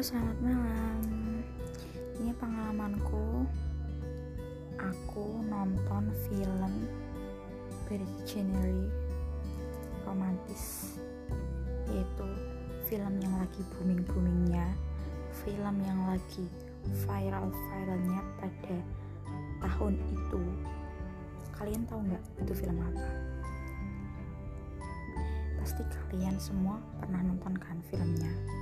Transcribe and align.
Halo, 0.00 0.16
selamat 0.16 0.38
malam. 0.40 1.00
Ini 2.16 2.32
pengalamanku. 2.40 3.44
Aku 4.80 5.44
nonton 5.44 6.08
film 6.24 6.88
bergenre 7.84 8.88
romantis, 10.08 10.96
yaitu 11.92 12.28
film 12.88 13.12
yang 13.20 13.44
lagi 13.44 13.60
booming-boomingnya, 13.76 14.72
film 15.44 15.76
yang 15.84 16.00
lagi 16.08 16.48
viral-viralnya 17.04 18.24
pada 18.40 18.80
tahun 19.60 20.00
itu. 20.16 20.42
Kalian 21.60 21.84
tahu 21.84 22.00
nggak 22.08 22.24
itu 22.40 22.52
film 22.56 22.80
apa? 22.80 23.04
Pasti 25.60 25.84
kalian 25.92 26.40
semua 26.40 26.80
pernah 26.96 27.20
nonton 27.20 27.52
kan 27.60 27.76
filmnya 27.92 28.59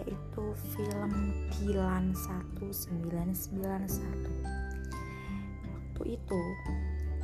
yaitu 0.00 0.44
film 0.72 1.12
Dilan 1.60 2.16
1991 2.16 3.60
waktu 5.68 6.02
itu 6.16 6.42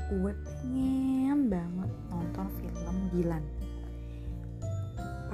gue 0.07 0.33
pengen 0.45 1.49
banget 1.49 1.91
nonton 2.12 2.47
film 2.61 2.97
Dilan 3.11 3.45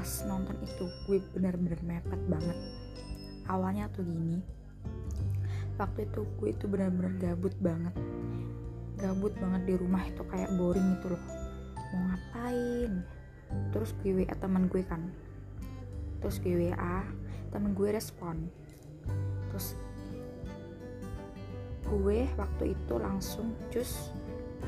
pas 0.02 0.10
nonton 0.26 0.58
itu 0.66 0.90
gue 1.06 1.22
bener-bener 1.30 1.78
mepet 1.86 2.18
banget. 2.26 2.58
Awalnya 3.46 3.86
tuh 3.94 4.02
gini 4.02 4.42
waktu 5.78 6.10
itu 6.10 6.26
gue 6.42 6.48
itu 6.50 6.66
bener-bener 6.66 7.14
gabut 7.22 7.54
banget. 7.62 7.94
Gabut 8.98 9.30
banget 9.38 9.62
di 9.70 9.74
rumah 9.78 10.02
itu 10.02 10.26
kayak 10.26 10.50
boring 10.58 10.98
itu 10.98 11.14
loh. 11.14 11.24
Mau 11.94 12.02
ngapain? 12.10 12.92
Terus 13.70 13.94
gue 14.02 14.10
WA 14.22 14.34
teman 14.42 14.66
gue 14.66 14.82
kan. 14.82 15.06
Terus 16.18 16.42
gue 16.42 16.50
WA 16.50 17.06
temen 17.52 17.76
gue 17.76 17.92
respon. 17.92 18.48
Terus 19.52 19.76
gue 21.84 22.24
waktu 22.40 22.72
itu 22.72 22.94
langsung 22.96 23.52
cus 23.68 24.08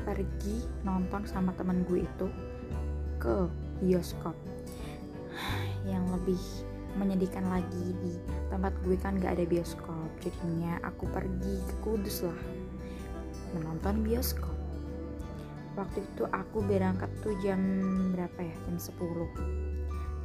pergi 0.05 0.61
nonton 0.85 1.25
sama 1.25 1.49
temen 1.57 1.81
gue 1.89 2.05
itu 2.05 2.27
ke 3.17 3.49
bioskop. 3.81 4.37
Yang 5.89 6.05
lebih 6.13 6.41
menyedihkan 6.95 7.43
lagi 7.49 7.91
di 7.99 8.15
tempat 8.47 8.71
gue 8.87 8.95
kan 8.95 9.19
gak 9.19 9.35
ada 9.35 9.43
bioskop 9.43 10.07
jadinya 10.23 10.79
aku 10.79 11.03
pergi 11.11 11.59
ke 11.59 11.75
Kudus 11.83 12.23
lah 12.23 12.39
menonton 13.57 14.05
bioskop. 14.05 14.53
Waktu 15.75 16.07
itu 16.07 16.23
aku 16.31 16.63
berangkat 16.63 17.11
tuh 17.19 17.35
jam 17.43 17.59
berapa 18.15 18.39
ya? 18.39 18.55
Jam 18.63 18.79
10 18.79 18.95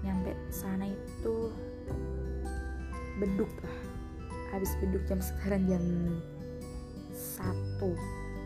nyampe 0.00 0.32
sana 0.48 0.88
itu 0.88 1.52
beduk 3.20 3.52
lah. 3.60 3.76
Habis 4.56 4.72
beduk 4.80 5.04
jam 5.06 5.20
sekarang 5.20 5.68
jam 5.68 5.84
satu 7.14 7.92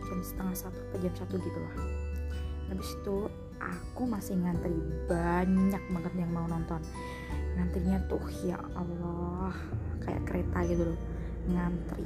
jam 0.05 0.19
setengah 0.21 0.55
satu 0.55 0.79
atau 0.91 0.99
jam 1.01 1.13
satu 1.15 1.35
gitu 1.39 1.59
lah. 1.59 1.75
Habis 2.69 2.89
itu 2.99 3.17
aku 3.57 4.03
masih 4.05 4.35
ngantri 4.37 4.75
banyak 5.09 5.83
banget 5.89 6.13
yang 6.19 6.31
mau 6.35 6.45
nonton. 6.45 6.83
Ngantrinya 7.55 7.97
tuh 8.11 8.21
ya 8.43 8.59
Allah 8.75 9.55
kayak 10.03 10.27
kereta 10.27 10.59
gitu 10.69 10.83
loh. 10.93 10.99
Ngantri 11.49 12.05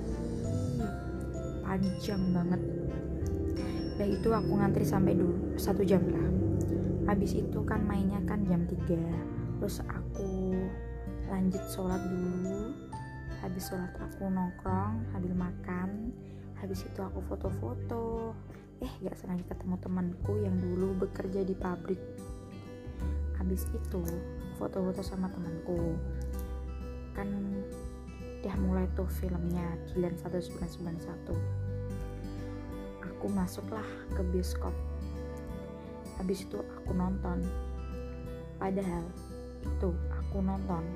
panjang 1.66 2.24
banget. 2.32 2.62
Ya 4.00 4.06
itu 4.08 4.30
aku 4.32 4.52
ngantri 4.56 4.88
sampai 4.88 5.18
dulu 5.18 5.60
satu 5.60 5.84
jam 5.84 6.06
lah. 6.08 6.28
Habis 7.12 7.36
itu 7.36 7.60
kan 7.66 7.84
mainnya 7.84 8.22
kan 8.24 8.46
jam 8.48 8.64
3 8.64 9.60
terus 9.60 9.84
aku 9.92 10.49
lanjut 11.30 11.64
sholat 11.72 12.02
dulu. 12.04 12.74
Habis 13.40 13.72
sholat 13.72 13.94
aku 13.96 14.28
nongkrong 14.28 15.16
habis 15.16 15.32
makan 15.32 16.12
habis 16.60 16.84
itu 16.84 17.00
aku 17.00 17.24
foto-foto. 17.24 18.36
Eh 18.84 18.92
gak 19.06 19.16
sengaja 19.16 19.44
ketemu 19.48 19.76
temanku 19.80 20.34
yang 20.44 20.58
dulu 20.60 21.08
bekerja 21.08 21.46
di 21.46 21.56
pabrik. 21.56 22.02
Habis 23.40 23.64
itu 23.72 24.04
foto-foto 24.60 25.00
sama 25.06 25.32
temanku. 25.32 25.96
Kan 27.16 27.30
udah 28.40 28.56
mulai 28.64 28.88
tuh 28.96 29.08
filmnya 29.08 29.76
Dilan 29.92 30.16
1991 30.16 31.70
aku 33.20 33.28
masuklah 33.36 33.84
ke 34.16 34.24
bioskop. 34.32 34.72
Habis 36.16 36.48
itu 36.48 36.56
aku 36.56 36.96
nonton. 36.96 37.44
Padahal 38.56 39.04
itu 39.60 39.92
aku 40.08 40.40
nonton 40.40 40.88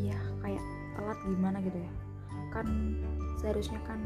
ya 0.00 0.18
kayak 0.42 0.62
telat 0.96 1.18
gimana 1.24 1.58
gitu 1.62 1.78
ya. 1.78 1.92
Kan 2.50 2.66
seharusnya 3.38 3.80
kan 3.84 4.02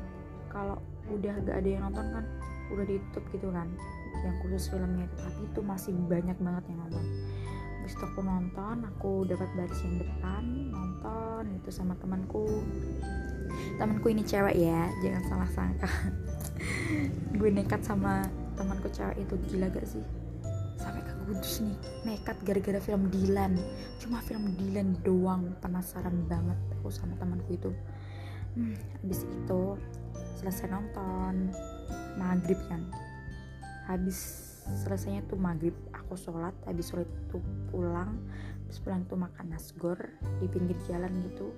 kalau 0.50 0.78
udah 1.10 1.34
gak 1.46 1.62
ada 1.62 1.68
yang 1.68 1.82
nonton 1.90 2.06
kan 2.14 2.24
udah 2.70 2.84
ditutup 2.86 3.24
gitu 3.34 3.48
kan 3.50 3.66
yang 4.22 4.36
khusus 4.44 4.68
filmnya 4.70 5.06
itu. 5.06 5.16
Tapi 5.18 5.40
itu 5.48 5.60
masih 5.64 5.92
banyak 6.06 6.38
banget 6.38 6.64
yang 6.70 6.78
nonton. 6.86 7.04
Habis 7.80 7.94
itu 7.96 8.04
aku 8.04 8.20
nonton 8.20 8.76
aku 8.84 9.12
dapat 9.24 9.48
baris 9.56 9.80
yang 9.82 9.96
depan 9.98 10.44
nonton 10.70 11.42
itu 11.56 11.70
sama 11.72 11.96
temanku. 11.96 12.46
Temanku 13.80 14.06
ini 14.12 14.22
cewek 14.22 14.56
ya 14.58 14.90
jangan 15.00 15.22
salah 15.26 15.50
sangka. 15.50 15.90
Gue 17.38 17.48
nekat 17.48 17.80
sama 17.82 18.28
temanku 18.58 18.92
cewek 18.92 19.16
itu 19.24 19.34
gila 19.48 19.72
gak 19.72 19.88
sih 19.88 20.19
Kudus 21.30 21.62
nih 21.62 21.78
nekat 22.02 22.42
gara-gara 22.42 22.82
film 22.82 23.06
Dilan. 23.06 23.54
Cuma 24.02 24.18
film 24.18 24.50
Dilan 24.58 24.98
doang 25.06 25.54
penasaran 25.62 26.26
banget 26.26 26.58
aku 26.74 26.90
sama 26.90 27.14
temanku 27.22 27.54
itu. 27.54 27.70
Hmm, 28.58 28.74
habis 28.98 29.22
itu 29.22 29.78
selesai 30.42 30.74
nonton 30.74 31.54
maghrib 32.18 32.58
kan. 32.66 32.82
Habis 33.86 34.18
selesainya 34.82 35.22
tuh 35.30 35.38
maghrib 35.38 35.70
aku 35.94 36.18
sholat 36.18 36.50
habis 36.66 36.90
sholat 36.90 37.06
tuh 37.30 37.38
pulang. 37.70 38.18
Habis 38.66 38.82
pulang 38.82 39.06
tuh 39.06 39.14
makan 39.14 39.54
nasgor 39.54 40.02
di 40.42 40.50
pinggir 40.50 40.74
jalan 40.90 41.14
gitu. 41.30 41.54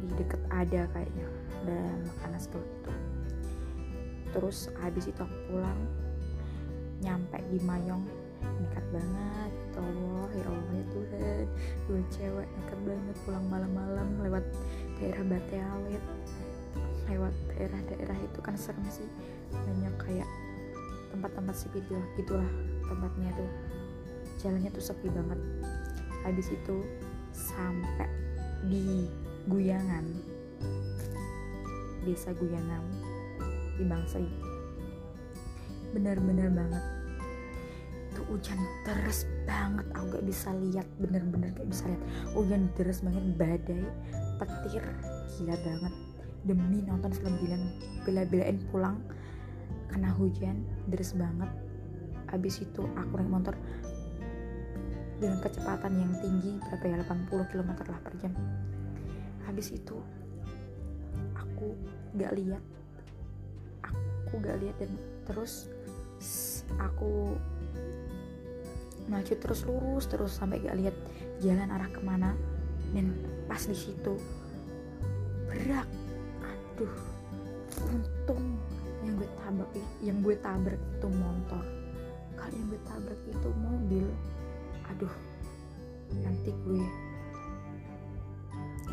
Di 0.00 0.16
deket 0.16 0.40
ada 0.48 0.88
kayaknya 0.96 1.28
ada 1.60 1.80
makan 2.08 2.30
nasgor 2.32 2.64
gitu. 2.64 2.92
Terus 4.32 4.72
habis 4.80 5.12
itu 5.12 5.20
aku 5.20 5.36
pulang 5.52 5.76
nyampe 7.04 7.36
di 7.52 7.60
Mayong 7.64 8.19
nekat 8.42 8.84
banget 8.92 9.52
ya 9.80 9.82
ya 10.36 10.46
Allah 10.46 10.74
ya 10.76 10.84
Tuhan. 10.92 11.46
Dua 11.88 12.00
cewek 12.12 12.48
nekat 12.48 12.80
banget 12.86 13.16
pulang 13.26 13.46
malam-malam 13.50 14.08
lewat 14.22 14.44
daerah 15.00 15.24
Bate 15.26 15.58
Alit 15.58 16.04
lewat 17.10 17.34
daerah-daerah 17.50 18.18
itu 18.22 18.38
kan 18.38 18.54
serem 18.54 18.86
sih. 18.86 19.08
Banyak 19.50 19.94
kayak 19.98 20.28
tempat-tempat 21.10 21.54
sepi 21.58 21.82
gitu 21.82 21.98
gitulah 22.14 22.50
tempatnya 22.86 23.30
tuh. 23.34 23.50
Jalannya 24.38 24.70
tuh 24.70 24.84
sepi 24.84 25.08
banget. 25.10 25.40
Habis 26.22 26.48
itu 26.54 26.76
sampai 27.34 28.08
di 28.70 29.10
Guyangan. 29.50 30.06
Desa 32.00 32.32
Guyangan 32.32 32.84
di 33.76 33.84
Bangsri 33.84 34.28
bener-bener 35.90 36.48
banget 36.54 36.84
itu 38.10 38.20
hujan 38.26 38.58
deras 38.82 39.24
banget. 39.46 39.86
Aku 39.94 40.18
gak 40.18 40.26
bisa 40.26 40.50
lihat 40.58 40.86
bener-bener 40.98 41.54
gak 41.54 41.68
bisa 41.70 41.86
lihat. 41.86 42.02
Hujan 42.34 42.66
deras 42.74 43.00
banget 43.06 43.24
badai 43.38 43.82
petir. 44.42 44.84
Gila 45.38 45.54
banget. 45.62 45.94
Demi 46.42 46.82
nonton 46.82 47.12
film 47.14 47.34
Dilan 47.38 47.62
bela-belain 48.02 48.58
pulang 48.74 48.98
kena 49.90 50.10
hujan 50.18 50.66
deras 50.90 51.14
banget. 51.14 51.50
Abis 52.30 52.62
itu 52.62 52.82
aku 52.98 53.12
naik 53.18 53.30
motor 53.30 53.54
dengan 55.20 55.38
kecepatan 55.44 55.92
yang 56.00 56.12
tinggi 56.24 56.56
berapa 56.64 56.84
ya 56.88 56.96
80 57.04 57.50
km 57.52 57.70
lah 57.86 58.00
per 58.00 58.14
jam. 58.18 58.32
Habis 59.46 59.76
itu 59.76 59.98
aku 61.36 61.76
gak 62.18 62.34
lihat. 62.34 62.62
Aku 63.84 64.38
gak 64.40 64.58
lihat 64.62 64.78
dan 64.78 64.94
terus 65.26 65.68
aku 66.78 67.34
maju 69.10 69.34
terus 69.34 69.66
lurus 69.66 70.06
terus 70.06 70.30
sampai 70.36 70.62
gak 70.62 70.78
lihat 70.78 70.96
jalan 71.42 71.66
arah 71.72 71.90
ke 71.90 72.00
mana. 72.04 72.36
Dan 72.94 73.14
pas 73.50 73.62
di 73.64 73.74
situ 73.74 74.14
berak. 75.50 75.88
Aduh 76.44 76.96
untung 77.90 78.60
yang 79.00 79.16
gue 79.16 79.30
tabrak 79.40 79.70
yang 80.04 80.18
gue 80.20 80.36
tabrak 80.38 80.78
itu 80.78 81.08
motor. 81.08 81.64
Kalau 82.36 82.54
yang 82.54 82.68
gue 82.70 82.80
tabrak 82.86 83.20
itu 83.26 83.48
mobil 83.58 84.06
aduh 84.90 85.14
nanti 86.18 86.50
gue 86.66 86.82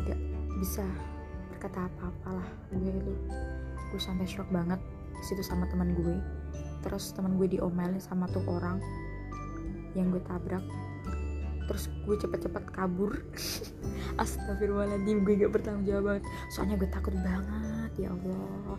gak 0.06 0.20
bisa 0.62 0.86
berkata 1.50 1.90
apa-apa 1.90 2.38
lah 2.38 2.48
gue 2.70 2.86
itu 2.86 3.14
gue 3.90 4.00
sampai 4.00 4.26
shock 4.30 4.46
banget 4.54 4.78
situ 5.26 5.42
sama 5.42 5.66
teman 5.66 5.90
gue 5.98 6.16
terus 6.82 7.10
teman 7.14 7.34
gue 7.36 7.58
diomelin 7.58 7.98
sama 7.98 8.30
tuh 8.30 8.42
orang 8.46 8.78
yang 9.96 10.12
gue 10.12 10.22
tabrak. 10.24 10.62
Terus 11.68 11.92
gue 12.08 12.16
cepet-cepet 12.16 12.64
kabur. 12.72 13.12
Astagfirullahaladzim 14.22 15.20
gue 15.26 15.34
gak 15.44 15.52
bertanggung 15.52 15.84
jawab. 15.84 16.16
Banget 16.16 16.24
soalnya 16.54 16.76
gue 16.80 16.88
takut 16.88 17.14
banget 17.18 17.92
ya 18.00 18.08
Allah. 18.14 18.78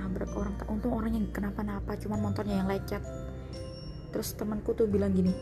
Nabrak 0.00 0.32
orang 0.34 0.54
untung 0.66 0.92
orangnya 0.98 1.22
kenapa-napa 1.30 1.94
cuman 2.00 2.18
motornya 2.18 2.58
yang 2.58 2.68
lecet. 2.68 3.02
Terus 4.10 4.34
temanku 4.34 4.74
tuh 4.74 4.90
bilang 4.90 5.14
gini 5.14 5.32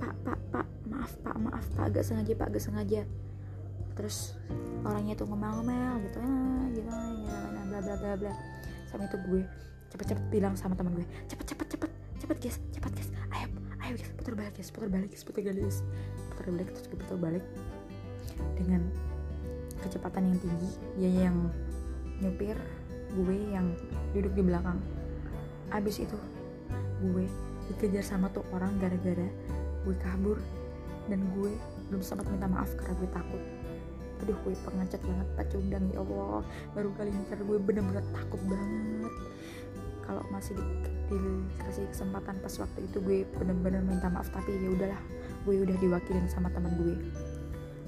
pak 0.00 0.16
pak 0.24 0.40
pak 0.48 0.66
maaf 0.88 1.12
pak 1.20 1.36
maaf 1.36 1.66
pak 1.76 1.92
agak 1.92 2.02
sengaja 2.08 2.32
pak 2.34 2.46
agak 2.50 2.62
sengaja. 2.64 3.00
Terus 3.94 4.34
orangnya 4.82 5.12
tuh 5.12 5.28
ngomel-ngomel 5.28 6.00
gitu 6.08 6.18
ah, 6.24 6.64
gitu 6.72 6.88
gitu 6.88 7.36
bla 7.68 7.78
bla 7.84 7.94
bla 7.94 8.12
bla. 8.16 8.34
Sama 8.90 9.06
itu 9.06 9.16
gue 9.28 9.42
cepet-cepet 9.90 10.24
bilang 10.30 10.54
sama 10.54 10.78
teman 10.78 10.94
gue 10.94 11.06
cepet 11.26 11.46
cepet 11.54 11.66
cepet 11.76 11.90
cepet 12.22 12.36
guys 12.38 12.56
cepet 12.70 12.92
guys 12.94 13.10
ayo 13.34 13.46
ayo 13.86 13.92
guys 13.98 14.10
putar 14.14 14.34
balik 14.38 14.54
guys 14.54 14.70
putar 14.70 14.88
balik 14.88 15.10
guys 15.10 15.24
putar 15.26 15.42
balik 15.42 15.62
guys 15.66 15.78
putar 16.40 16.56
balik 16.56 16.68
terus 16.72 16.86
gue 16.88 16.98
putar 17.04 17.18
balik. 17.20 17.44
Dengan 18.56 18.82
kecepatan 19.84 20.32
yang 20.32 20.38
tinggi 20.40 20.70
dia 20.96 21.10
yang 21.28 21.36
nyupir 22.24 22.56
gue 23.12 23.36
yang 23.52 23.76
duduk 24.16 24.32
di 24.32 24.42
belakang. 24.44 24.80
Abis 25.68 26.00
itu 26.00 26.16
gue 27.04 27.28
dikejar 27.68 28.04
sama 28.04 28.32
tuh 28.32 28.44
orang 28.56 28.72
gara-gara 28.80 29.28
gue 29.84 29.96
kabur 30.00 30.40
dan 31.08 31.20
gue 31.36 31.52
belum 31.92 32.00
sempat 32.00 32.24
minta 32.32 32.48
maaf 32.48 32.72
karena 32.80 32.94
gue 32.96 33.10
takut. 33.12 33.42
Aduh 34.24 34.36
gue 34.48 34.52
pengecut 34.64 35.00
banget 35.04 35.28
pacundang 35.36 35.84
ya 35.92 36.00
Allah. 36.00 36.40
Baru 36.72 36.88
kali 36.96 37.12
ini 37.12 37.24
karena 37.28 37.44
gue 37.44 37.58
bener-bener 37.60 38.04
takut 38.16 38.40
banget 38.48 39.12
kalau 40.10 40.26
masih 40.34 40.58
di, 40.58 41.14
dikasih 41.54 41.86
kesempatan 41.94 42.34
pas 42.42 42.50
waktu 42.58 42.82
itu 42.82 42.98
gue 42.98 43.22
bener-bener 43.38 43.78
minta 43.78 44.10
maaf 44.10 44.26
tapi 44.34 44.58
ya 44.58 44.74
udahlah 44.74 44.98
gue 45.46 45.54
udah 45.62 45.76
diwakilin 45.78 46.26
sama 46.26 46.50
teman 46.50 46.74
gue. 46.82 46.98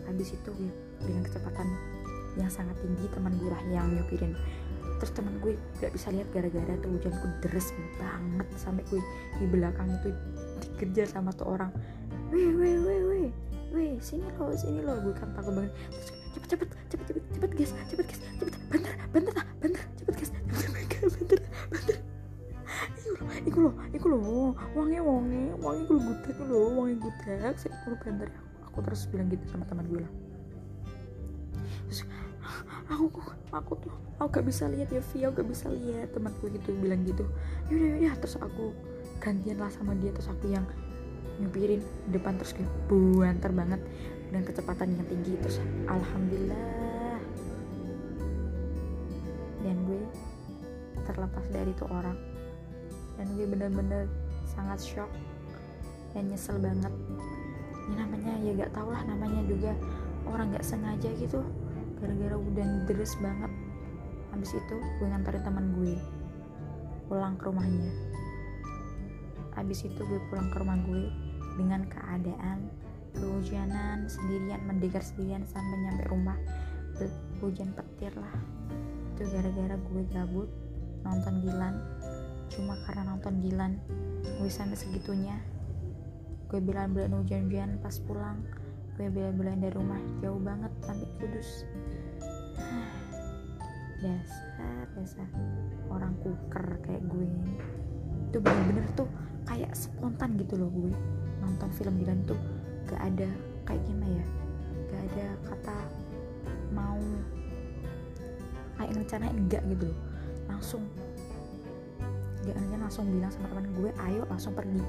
Habis 0.06 0.38
itu 0.38 0.50
gue 0.54 0.70
dengan 1.02 1.26
kecepatan 1.26 1.66
yang 2.38 2.46
sangat 2.46 2.78
tinggi 2.78 3.10
teman 3.10 3.34
gue 3.42 3.50
lah 3.50 3.58
yang 3.74 3.90
nyupirin. 3.90 4.38
Terus 5.02 5.12
teman 5.19 5.34
gue 5.42 5.58
gak 5.82 5.90
bisa 5.90 6.14
lihat 6.14 6.30
gara-gara 6.30 6.78
tuh 6.78 6.94
hujanku 6.94 7.26
deres 7.42 7.74
banget 7.98 8.48
sampai 8.54 8.86
gue 8.86 9.02
di 9.42 9.46
belakang 9.50 9.90
itu 9.90 10.14
dikejar 10.62 11.10
sama 11.10 11.34
tuh 11.34 11.58
orang 11.58 11.74
weh 12.30 12.54
weh 12.54 12.78
weh 12.86 13.00
weh 13.02 13.28
weh 13.74 13.92
sini 13.98 14.30
lo 14.38 14.54
sini 14.54 14.78
lo 14.78 14.94
gue 15.02 15.10
kan 15.19 15.26
takut 15.34 15.58
banget. 15.58 15.74
Terus 15.90 16.08
cepet 16.38 16.48
cepet 16.54 16.69
cepet 16.86 17.06
cepet 17.10 17.24
cepet 17.34 17.50
guys 17.50 17.72
cepet 17.90 18.06
guys 18.06 18.20
cepet 18.38 18.54
bentar 18.70 18.94
bentar 19.10 19.41
wangi 26.32 26.49
kulo 26.49 26.56
gutek 26.56 26.73
lo 26.73 26.81
wangi 26.81 26.96
gutek 26.96 27.55
saya 27.61 27.75
kulo 27.84 27.96
bentar 28.00 28.29
aku. 28.64 28.79
Terus 28.88 29.00
bilang 29.12 29.29
gitu 29.29 29.44
sama 29.52 29.64
teman 29.69 29.84
gue 29.88 30.00
lah. 30.00 30.12
Terus 31.88 32.00
aku 32.88 33.20
aku 33.52 33.73
tuh 33.84 33.93
aku 34.17 34.29
gak 34.40 34.46
bisa 34.49 34.64
lihat 34.73 34.88
ya 34.88 35.02
Via 35.12 35.29
gak 35.29 35.44
bisa 35.44 35.69
lihat. 35.69 36.17
Temanku 36.17 36.49
gitu 36.49 36.73
bilang 36.81 37.05
gitu. 37.05 37.29
Yaudah 37.69 38.00
yaudah 38.00 38.14
terus 38.17 38.37
aku 38.40 38.73
gantian 39.20 39.61
lah 39.61 39.69
sama 39.69 39.93
dia. 40.00 40.11
Terus 40.17 40.29
aku 40.32 40.49
yang 40.49 40.64
nyupirin 41.40 41.84
depan 42.08 42.40
terus 42.40 42.56
kayak 42.56 42.70
buanter 42.88 43.52
banget 43.52 43.81
dengan 44.32 44.43
kecepatan 44.49 44.96
yang 44.96 45.06
tinggi. 45.08 45.37
Terus 45.37 45.61
alhamdulillah. 45.84 47.20
Dan 49.62 49.76
gue 49.84 50.02
terlepas 51.05 51.44
dari 51.52 51.70
itu 51.76 51.84
orang. 51.93 52.17
Dan 53.20 53.26
gue 53.37 53.44
bener-bener 53.44 54.08
sangat 54.49 54.81
shock 54.81 55.12
dan 56.12 56.28
nyesel 56.28 56.56
banget. 56.60 56.92
Ini 57.88 57.94
namanya 57.98 58.32
ya 58.40 58.50
gak 58.64 58.72
tau 58.76 58.88
lah 58.88 59.02
namanya 59.04 59.42
juga 59.48 59.72
orang 60.28 60.54
gak 60.54 60.64
sengaja 60.64 61.10
gitu. 61.18 61.42
Gara-gara 61.98 62.36
udah 62.38 62.66
deres 62.88 63.12
banget. 63.18 63.52
Habis 64.32 64.56
itu 64.56 64.76
gue 64.80 65.06
nganterin 65.08 65.42
teman 65.44 65.66
gue 65.76 65.94
pulang 67.08 67.36
ke 67.36 67.44
rumahnya. 67.48 67.92
Habis 69.52 69.84
itu 69.84 70.00
gue 70.00 70.20
pulang 70.32 70.48
ke 70.48 70.56
rumah 70.56 70.78
gue 70.88 71.12
dengan 71.60 71.84
keadaan 71.84 72.72
kehujanan 73.12 74.08
sendirian 74.08 74.64
mendengar 74.64 75.04
sendirian 75.04 75.44
sampai 75.44 75.76
nyampe 75.84 76.04
rumah. 76.08 76.38
Hujan 77.42 77.74
petir 77.74 78.14
lah. 78.14 78.32
Itu 79.12 79.26
gara-gara 79.28 79.74
gue 79.76 80.02
gabut 80.14 80.48
nonton 81.02 81.42
Gilan. 81.42 81.74
Cuma 82.48 82.78
karena 82.86 83.12
nonton 83.12 83.42
Gilan 83.42 83.76
gue 84.22 84.50
sampai 84.50 84.78
segitunya 84.78 85.36
gue 86.52 86.60
bilang-bilang 86.60 87.25
hujan-hujan 87.25 87.81
pas 87.81 87.96
pulang. 88.04 88.37
Gue 89.00 89.08
bela-belain 89.08 89.56
dari 89.56 89.72
rumah 89.72 89.96
jauh 90.20 90.37
banget 90.37 90.69
sampai 90.84 91.08
kudus. 91.16 91.64
Dasar 94.04 94.84
dasar. 94.93 95.25
Orang 95.88 96.12
kuker 96.20 96.76
kayak 96.84 97.00
gue. 97.08 97.25
Itu 98.28 98.44
bener-bener 98.44 98.84
tuh 98.93 99.08
kayak 99.49 99.72
spontan 99.72 100.37
gitu 100.37 100.60
loh 100.60 100.69
gue. 100.69 100.93
Nonton 101.40 101.72
film 101.72 101.96
Dilan 101.96 102.20
tuh 102.28 102.37
gak 102.93 103.00
ada 103.00 103.32
kayak 103.64 103.81
gimana 103.88 104.20
ya? 104.20 104.26
Gak 104.93 105.00
ada 105.08 105.26
kata 105.48 105.76
mau 106.76 107.00
kayak 108.76 108.93
rencanain 108.93 109.37
enggak 109.40 109.64
gitu 109.72 109.88
loh. 109.88 109.98
Langsung 110.52 110.84
gak 112.44 112.60
langsung 112.76 113.08
bilang 113.08 113.32
sama 113.32 113.48
teman 113.48 113.72
gue 113.72 113.90
ayo 114.12 114.28
langsung 114.28 114.52
pergi. 114.52 114.84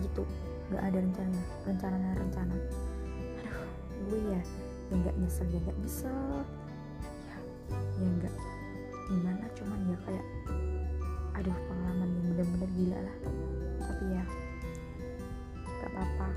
Gitu 0.00 0.24
gak 0.72 0.84
ada 0.88 0.98
rencana 0.98 1.40
rencana 1.68 2.08
rencana. 2.16 2.54
Gue 4.08 4.20
ya 4.32 4.40
ya 4.88 4.94
nggak 4.96 5.16
nyesel 5.20 5.46
ya 5.52 5.60
nggak 5.60 5.78
nyesel. 5.84 6.18
Ya 7.28 7.36
ya 8.00 8.08
nggak 8.08 8.34
gimana 9.12 9.44
cuman 9.52 9.78
ya 9.92 9.96
kayak 10.08 10.26
aduh 11.36 11.58
pengalaman 11.68 12.08
yang 12.08 12.26
bener-bener 12.32 12.70
gila 12.72 12.98
lah. 13.04 13.16
Tapi 13.84 14.04
ya 14.16 14.24
gak 15.82 15.90
apa-apa. 15.92 16.28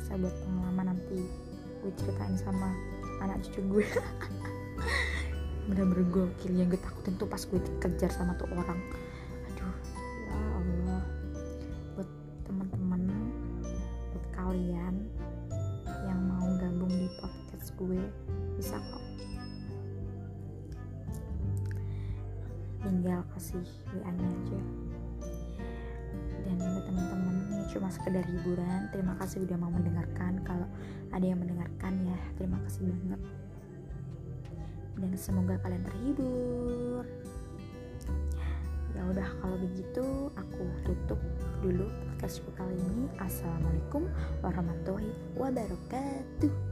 Saya 0.00 0.16
buat 0.24 0.34
pengalaman 0.44 0.86
nanti 0.96 1.20
gue 1.82 1.92
ceritain 2.00 2.36
sama 2.40 2.72
anak 3.20 3.44
cucu 3.44 3.60
gue. 3.68 3.86
Bener-bener 5.68 6.04
gokil 6.10 6.52
yang 6.58 6.72
gue 6.72 6.80
takutin 6.80 7.14
tuh 7.20 7.28
pas 7.28 7.42
gue 7.44 7.60
dikejar 7.60 8.10
sama 8.10 8.34
tuh 8.34 8.50
orang 8.50 8.80
gue. 17.82 18.02
Bisa 18.54 18.78
kok. 18.78 19.04
Tinggal 22.82 23.22
kasih 23.34 23.66
WA 23.94 24.10
nya 24.10 24.28
aja. 24.30 24.60
Dan 26.42 26.58
buat 26.58 26.84
teman-teman 26.86 27.36
ini 27.50 27.64
cuma 27.70 27.88
sekedar 27.90 28.22
hiburan. 28.26 28.90
Terima 28.90 29.14
kasih 29.18 29.46
udah 29.46 29.56
mau 29.58 29.70
mendengarkan. 29.70 30.42
Kalau 30.42 30.66
ada 31.14 31.24
yang 31.24 31.38
mendengarkan 31.42 31.92
ya 32.06 32.18
terima 32.38 32.58
kasih 32.66 32.86
banget. 32.86 33.20
Dan 34.98 35.10
semoga 35.18 35.58
kalian 35.62 35.82
terhibur. 35.86 37.04
Ya 38.92 39.02
udah 39.08 39.28
kalau 39.40 39.56
begitu 39.56 40.04
aku 40.36 40.64
tutup 40.84 41.20
dulu 41.64 41.86
podcastku 42.12 42.50
kali 42.54 42.76
ini. 42.76 43.10
Assalamualaikum 43.18 44.06
warahmatullahi 44.44 45.10
wabarakatuh 45.38 46.71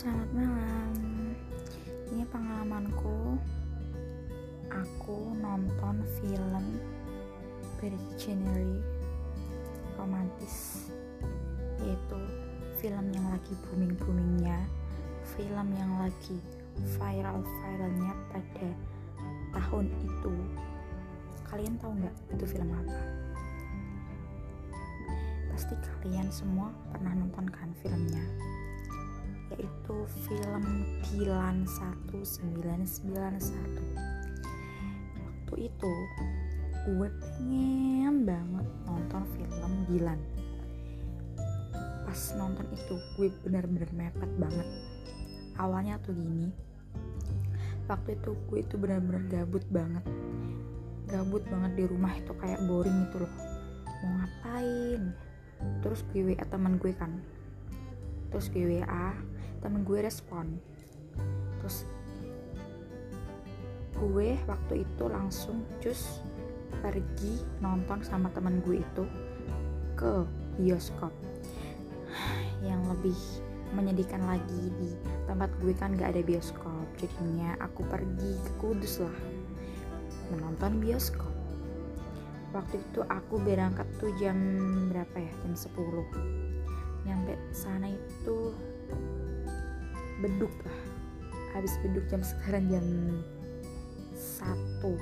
selamat 0.00 0.32
malam. 0.32 0.92
Ini 2.08 2.24
pengalamanku. 2.32 3.36
Aku 4.72 5.36
nonton 5.36 6.00
film 6.16 6.80
bergenre 7.76 8.80
romantis 10.00 10.88
yaitu 11.84 12.16
film 12.80 13.12
yang 13.12 13.28
lagi 13.28 13.52
booming 13.68 13.92
boomingnya 14.00 14.56
film 15.36 15.68
yang 15.76 15.92
lagi 16.00 16.40
viral 16.96 17.44
viralnya 17.44 18.16
pada 18.32 18.68
tahun 19.52 19.84
itu. 20.00 20.32
Kalian 21.44 21.76
tahu 21.76 21.92
nggak 22.00 22.16
itu 22.40 22.44
film 22.48 22.72
apa? 22.72 23.00
Pasti 25.52 25.76
kalian 25.76 26.32
semua 26.32 26.72
pernah 26.88 27.12
nonton 27.12 27.52
kan 27.52 27.68
filmnya 27.84 28.24
yaitu 29.60 29.96
film 30.24 30.64
Dilan 31.12 31.68
1991 31.68 33.04
waktu 35.20 35.54
itu 35.68 35.92
gue 36.88 37.08
pengen 37.20 38.24
banget 38.24 38.66
nonton 38.88 39.22
film 39.36 39.72
Dilan 39.84 40.20
pas 42.10 42.34
nonton 42.34 42.66
itu 42.74 42.98
gue 43.14 43.30
bener-bener 43.46 43.86
mepet 43.94 44.26
banget. 44.34 44.66
Awalnya 45.62 46.02
tuh 46.02 46.10
gini 46.10 46.50
waktu 47.86 48.18
itu 48.18 48.34
gue 48.50 48.58
itu 48.66 48.74
benar-benar 48.74 49.22
gabut 49.30 49.62
banget. 49.70 50.02
Gabut 51.06 51.46
banget 51.46 51.72
di 51.78 51.84
rumah 51.86 52.10
itu 52.18 52.34
kayak 52.34 52.66
boring 52.66 53.06
itu 53.06 53.22
loh. 53.22 53.34
Mau 54.02 54.10
ngapain? 54.18 55.14
Terus 55.86 56.02
gue 56.10 56.34
WA 56.34 56.44
teman 56.50 56.82
gue 56.82 56.90
kan. 56.98 57.14
Terus 58.34 58.50
gue 58.50 58.62
WA 58.66 59.14
temen 59.60 59.84
gue 59.84 60.00
respon. 60.00 60.58
Terus 61.60 61.84
gue 64.00 64.36
waktu 64.48 64.74
itu 64.88 65.04
langsung 65.08 65.64
cus 65.84 66.24
pergi 66.80 67.44
nonton 67.60 68.00
sama 68.00 68.32
temen 68.32 68.64
gue 68.64 68.80
itu 68.80 69.04
ke 69.96 70.24
bioskop. 70.56 71.12
Yang 72.64 72.82
lebih 72.96 73.18
menyedihkan 73.70 74.26
lagi 74.26 74.72
di 74.82 74.90
tempat 75.30 75.52
gue 75.62 75.70
kan 75.78 75.94
gak 75.94 76.10
ada 76.10 76.22
bioskop 76.26 76.82
jadinya 76.98 77.54
aku 77.62 77.86
pergi 77.86 78.34
ke 78.42 78.52
Kudus 78.58 78.98
lah 78.98 79.18
menonton 80.34 80.82
bioskop. 80.82 81.30
Waktu 82.50 82.82
itu 82.82 83.06
aku 83.06 83.38
berangkat 83.38 83.86
tuh 84.02 84.10
jam 84.18 84.34
berapa 84.90 85.22
ya? 85.22 85.32
Jam 85.46 85.54
10 85.54 85.70
nyampe 87.06 87.32
sana 87.54 87.88
itu 87.88 88.52
beduk 90.20 90.52
lah. 90.64 90.78
Habis 91.56 91.74
beduk 91.82 92.04
jam 92.06 92.22
sekarang 92.22 92.70
jam 92.70 92.86
satu 94.14 94.94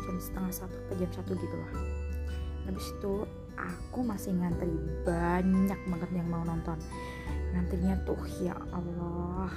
jam 0.00 0.16
setengah 0.16 0.52
satu 0.54 0.76
ke 0.88 0.92
jam 0.96 1.10
satu 1.12 1.32
gitu 1.36 1.56
lah. 1.58 1.72
Habis 2.70 2.86
itu 2.96 3.14
aku 3.58 4.00
masih 4.00 4.32
ngantri 4.38 4.72
banyak 5.04 5.80
banget 5.90 6.10
yang 6.14 6.28
mau 6.30 6.42
nonton. 6.46 6.78
Ngantrinya 7.52 7.98
tuh 8.06 8.20
ya 8.40 8.54
Allah 8.72 9.50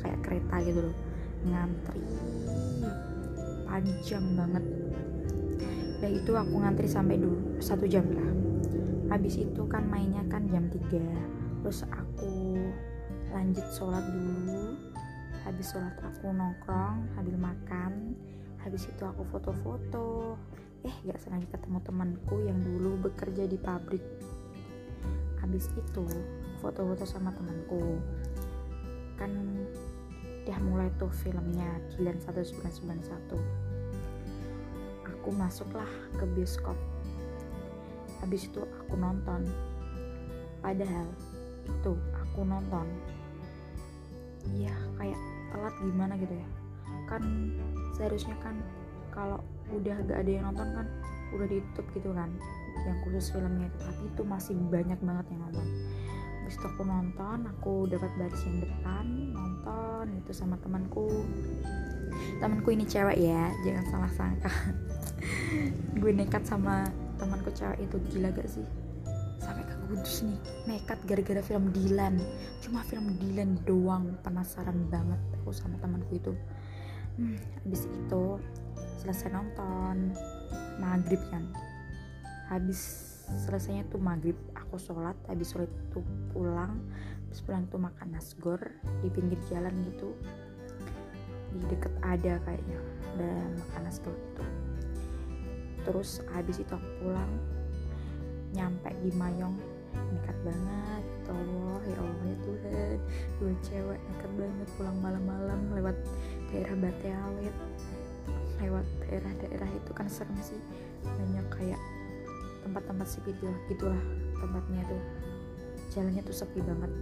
kayak 0.00 0.22
kereta 0.24 0.56
gitu 0.64 0.80
loh. 0.88 0.96
Ngantri 1.44 2.06
panjang 3.66 4.26
banget. 4.34 4.64
Dan 6.00 6.10
itu 6.16 6.32
aku 6.32 6.54
ngantri 6.64 6.88
sampai 6.88 7.20
dulu 7.20 7.60
satu 7.60 7.84
jam 7.84 8.08
lah. 8.08 8.30
Habis 9.10 9.42
itu 9.42 9.62
kan 9.66 9.84
mainnya 9.90 10.22
kan 10.30 10.46
jam 10.48 10.70
3 10.70 11.60
terus 11.60 11.84
aku 11.92 12.56
lanjut 13.32 13.66
sholat 13.74 14.04
dulu. 14.06 14.76
Habis 15.46 15.72
sholat 15.72 15.96
aku 16.04 16.30
nongkrong 16.30 17.16
habis 17.16 17.34
makan 17.34 18.14
habis 18.60 18.86
itu 18.86 19.02
aku 19.06 19.24
foto-foto. 19.30 20.36
Eh 20.84 20.94
gak 21.08 21.20
sengaja 21.20 21.48
ketemu 21.56 21.78
temanku 21.84 22.36
yang 22.44 22.60
dulu 22.60 23.08
bekerja 23.08 23.48
di 23.48 23.56
pabrik. 23.56 24.04
Habis 25.40 25.72
itu 25.76 26.04
foto-foto 26.60 27.04
sama 27.08 27.32
temanku. 27.32 27.98
Kan 29.16 29.32
udah 30.44 30.58
mulai 30.66 30.88
tuh 30.96 31.12
filmnya 31.12 31.78
Dilan 31.94 32.16
1991 32.18 33.70
aku 35.20 35.36
masuklah 35.36 35.86
ke 36.16 36.24
bioskop. 36.32 36.72
Habis 38.24 38.48
itu 38.48 38.64
aku 38.64 38.96
nonton. 38.96 39.44
Padahal 40.64 41.12
itu 41.68 41.92
aku 42.16 42.40
nonton 42.40 42.88
ya 44.56 44.74
kayak 44.96 45.20
telat 45.50 45.74
gimana 45.82 46.14
gitu 46.16 46.34
ya. 46.34 46.48
Kan 47.08 47.22
seharusnya 47.96 48.36
kan 48.40 48.56
kalau 49.10 49.42
udah 49.70 49.96
gak 50.06 50.22
ada 50.22 50.30
yang 50.30 50.44
nonton 50.50 50.68
kan 50.74 50.86
udah 51.30 51.46
ditutup 51.46 51.86
gitu 51.94 52.10
kan 52.10 52.30
yang 52.86 52.98
khusus 53.06 53.30
filmnya 53.30 53.66
itu. 53.68 53.78
Tapi 53.82 54.02
itu 54.08 54.22
masih 54.24 54.54
banyak 54.70 55.00
banget 55.02 55.26
yang 55.30 55.40
nonton. 55.46 55.66
Habis 56.40 56.56
itu 56.56 56.66
aku 56.66 56.82
nonton 56.82 57.38
aku 57.46 57.72
dapat 57.86 58.10
baris 58.18 58.42
yang 58.46 58.58
depan 58.64 59.06
nonton 59.36 60.04
itu 60.18 60.32
sama 60.32 60.56
temanku. 60.58 61.08
Temanku 62.42 62.68
ini 62.74 62.84
cewek 62.88 63.18
ya 63.20 63.52
jangan 63.62 63.84
salah 63.88 64.12
sangka. 64.12 64.52
Gue 66.00 66.10
nekat 66.16 66.42
sama 66.48 66.88
temanku 67.20 67.52
cewek 67.52 67.84
itu 67.84 67.96
gila 68.08 68.32
gak 68.32 68.48
sih 68.48 68.79
Kudus 69.90 70.22
nih 70.22 70.38
nekat 70.70 71.02
gara-gara 71.02 71.42
film 71.42 71.74
Dilan. 71.74 72.14
Cuma 72.62 72.86
film 72.86 73.10
Dilan 73.18 73.58
doang 73.66 74.14
penasaran 74.22 74.86
banget 74.86 75.18
aku 75.34 75.50
sama 75.50 75.82
temanku 75.82 76.14
itu. 76.14 76.30
Hmm, 77.18 77.34
habis 77.58 77.90
itu 77.90 78.38
selesai 79.02 79.34
nonton 79.34 80.14
maghrib 80.78 81.18
kan. 81.34 81.42
Habis 82.46 83.02
selesainya 83.50 83.82
tuh 83.90 83.98
maghrib 83.98 84.38
aku 84.54 84.78
sholat 84.78 85.18
habis 85.26 85.50
sholat 85.50 85.66
tuh 85.90 86.06
pulang. 86.30 86.78
Habis 87.26 87.42
pulang 87.42 87.66
tuh 87.66 87.82
makan 87.82 88.14
nasgor 88.14 88.62
di 89.02 89.10
pinggir 89.10 89.42
jalan 89.50 89.74
gitu. 89.90 90.14
Di 91.50 91.66
deket 91.66 91.90
ada 92.06 92.38
kayaknya 92.46 92.78
ada 93.18 93.30
makan 93.58 93.82
nasgor 93.82 94.14
gitu. 94.14 94.44
Terus 95.82 96.22
habis 96.30 96.62
itu 96.62 96.70
aku 96.70 96.88
pulang 97.02 97.32
nyampe 98.54 98.90
di 99.02 99.10
Mayong 99.14 99.69
nekat 99.94 100.38
banget 100.42 101.04
ya 101.26 101.32
Allah 101.32 101.80
ya 101.86 101.98
Allah 102.02 102.24
ya 102.26 102.38
Tuhan. 102.42 102.96
Dua 103.38 103.52
cewek 103.62 104.00
nekat 104.10 104.30
banget 104.34 104.68
pulang 104.74 104.98
malam-malam 104.98 105.60
lewat 105.74 105.96
daerah 106.50 106.74
Bate 106.74 107.10
Alit 107.14 107.56
lewat 108.60 108.84
daerah-daerah 109.06 109.70
itu 109.72 109.90
kan 109.96 110.06
serem 110.10 110.36
sih. 110.44 110.60
Banyak 111.02 111.46
kayak 111.48 111.80
tempat-tempat 112.60 113.06
sepi 113.08 113.32
gitu 113.40 113.48
gitulah 113.72 114.02
tempatnya 114.36 114.84
tuh. 114.84 115.02
Jalannya 115.96 116.22
tuh 116.22 116.36
sepi 116.36 116.60
banget. 116.60 116.92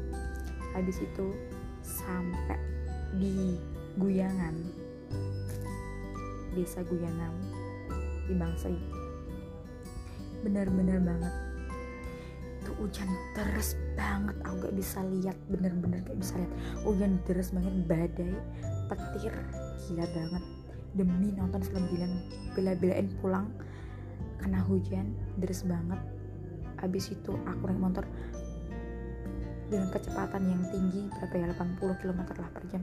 Habis 0.77 1.03
itu 1.03 1.27
sampai 1.83 2.61
di 3.19 3.59
Guyangan. 3.99 4.55
Desa 6.55 6.81
Guyangan 6.87 7.35
di 8.31 8.35
Bangsai. 8.39 8.79
Bener-bener 10.47 11.03
banget 11.03 11.48
hujan 12.79 13.11
deras 13.35 13.75
banget. 13.99 14.39
Aku 14.47 14.71
gak 14.71 14.77
bisa 14.79 15.03
lihat 15.11 15.37
bener-bener 15.51 16.01
gak 16.07 16.19
bisa 16.19 16.39
lihat. 16.39 16.53
Hujan 16.87 17.19
deras 17.27 17.51
banget 17.51 17.75
badai 17.85 18.33
petir. 18.89 19.35
Gila 19.87 20.07
banget. 20.15 20.45
Demi 20.97 21.29
nonton 21.37 21.61
film 21.63 21.85
Dilan 21.93 22.13
bela-belain 22.57 23.07
pulang 23.21 23.51
kena 24.39 24.63
hujan 24.65 25.13
deras 25.37 25.67
banget. 25.67 26.01
Habis 26.79 27.11
itu 27.13 27.35
aku 27.45 27.63
naik 27.69 27.83
motor 27.83 28.05
dengan 29.69 29.93
kecepatan 29.93 30.49
yang 30.49 30.63
tinggi 30.73 31.13
berapa 31.13 31.35
ya 31.37 31.47
80 31.53 32.01
km 32.01 32.21
lah 32.39 32.51
per 32.55 32.65
jam. 32.71 32.83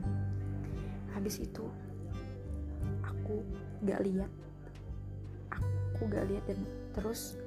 Habis 1.16 1.42
itu 1.42 1.64
aku 3.02 3.42
gak 3.88 4.04
lihat. 4.04 4.30
Aku 5.50 6.06
gak 6.12 6.28
lihat 6.28 6.44
dan 6.44 6.60
terus 6.92 7.40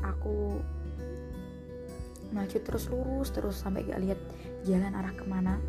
aku 0.00 0.58
maju 2.32 2.56
terus 2.58 2.88
lurus 2.88 3.28
terus 3.30 3.60
sampai 3.60 3.84
gak 3.84 4.00
lihat 4.02 4.18
jalan 4.64 4.92
arah 4.96 5.14
ke 5.14 5.24
mana. 5.28 5.60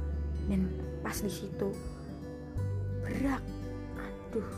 Dan 0.48 0.68
pas 1.04 1.16
di 1.20 1.32
situ 1.32 1.72
berak. 3.04 3.44
Aduh 4.00 4.52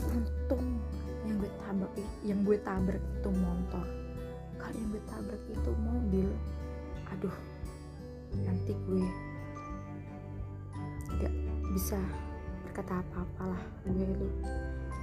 untung 0.00 0.80
yang 1.28 1.36
gue 1.36 1.52
tabrak 1.60 1.92
yang 2.24 2.40
gue 2.42 2.58
tabrak 2.60 3.02
itu 3.02 3.30
motor. 3.30 3.86
Kalau 4.58 4.76
yang 4.76 4.90
gue 4.92 5.02
tabrak 5.08 5.42
itu 5.48 5.70
mobil 5.80 6.28
aduh 7.10 7.36
nanti 8.46 8.72
gue 8.86 9.06
gak 11.20 11.34
bisa 11.74 11.98
berkata 12.66 13.02
apa-apa 13.02 13.56
lah. 13.56 13.62
Gue 13.86 14.06
itu 14.06 14.26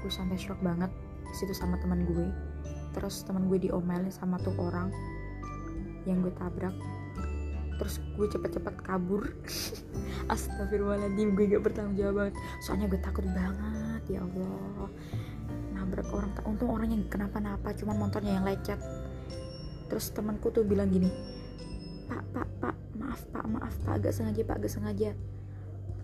gue 0.03 0.11
sampai 0.11 0.37
shock 0.39 0.59
banget 0.63 0.91
situ 1.35 1.53
sama 1.53 1.75
teman 1.83 2.07
gue. 2.07 2.27
Terus 2.95 3.21
teman 3.27 3.45
gue 3.51 3.59
diomelin 3.61 4.09
sama 4.09 4.41
tuh 4.41 4.55
orang 4.57 4.89
yang 6.07 6.23
gue 6.23 6.33
tabrak. 6.33 6.73
Terus 7.77 8.01
gue 8.17 8.27
cepet-cepet 8.31 8.75
kabur. 8.81 9.27
Astagfirullahaladzim 10.33 11.35
gue 11.37 11.45
gak 11.51 11.63
bertanggung 11.63 11.95
jawab. 11.99 12.31
Banget 12.31 12.35
soalnya 12.63 12.87
gue 12.89 13.01
takut 13.03 13.25
banget 13.27 14.03
ya 14.09 14.19
Allah. 14.23 14.89
Nabrak 15.75 16.09
orang 16.09 16.31
untung 16.47 16.71
orangnya 16.73 16.97
kenapa-napa 17.11 17.75
cuman 17.75 17.95
motornya 17.99 18.39
yang 18.39 18.45
lecet. 18.47 18.79
Terus 19.87 20.11
temanku 20.15 20.49
tuh 20.51 20.63
bilang 20.63 20.89
gini 20.91 21.11
pak 22.07 22.23
pak 22.31 22.47
pak 22.63 22.75
maaf 22.95 23.19
pak 23.35 23.45
maaf 23.51 23.75
pak 23.83 23.99
agak 23.99 24.15
sengaja 24.15 24.41
pak 24.47 24.55
agak 24.63 24.71
sengaja. 24.71 25.09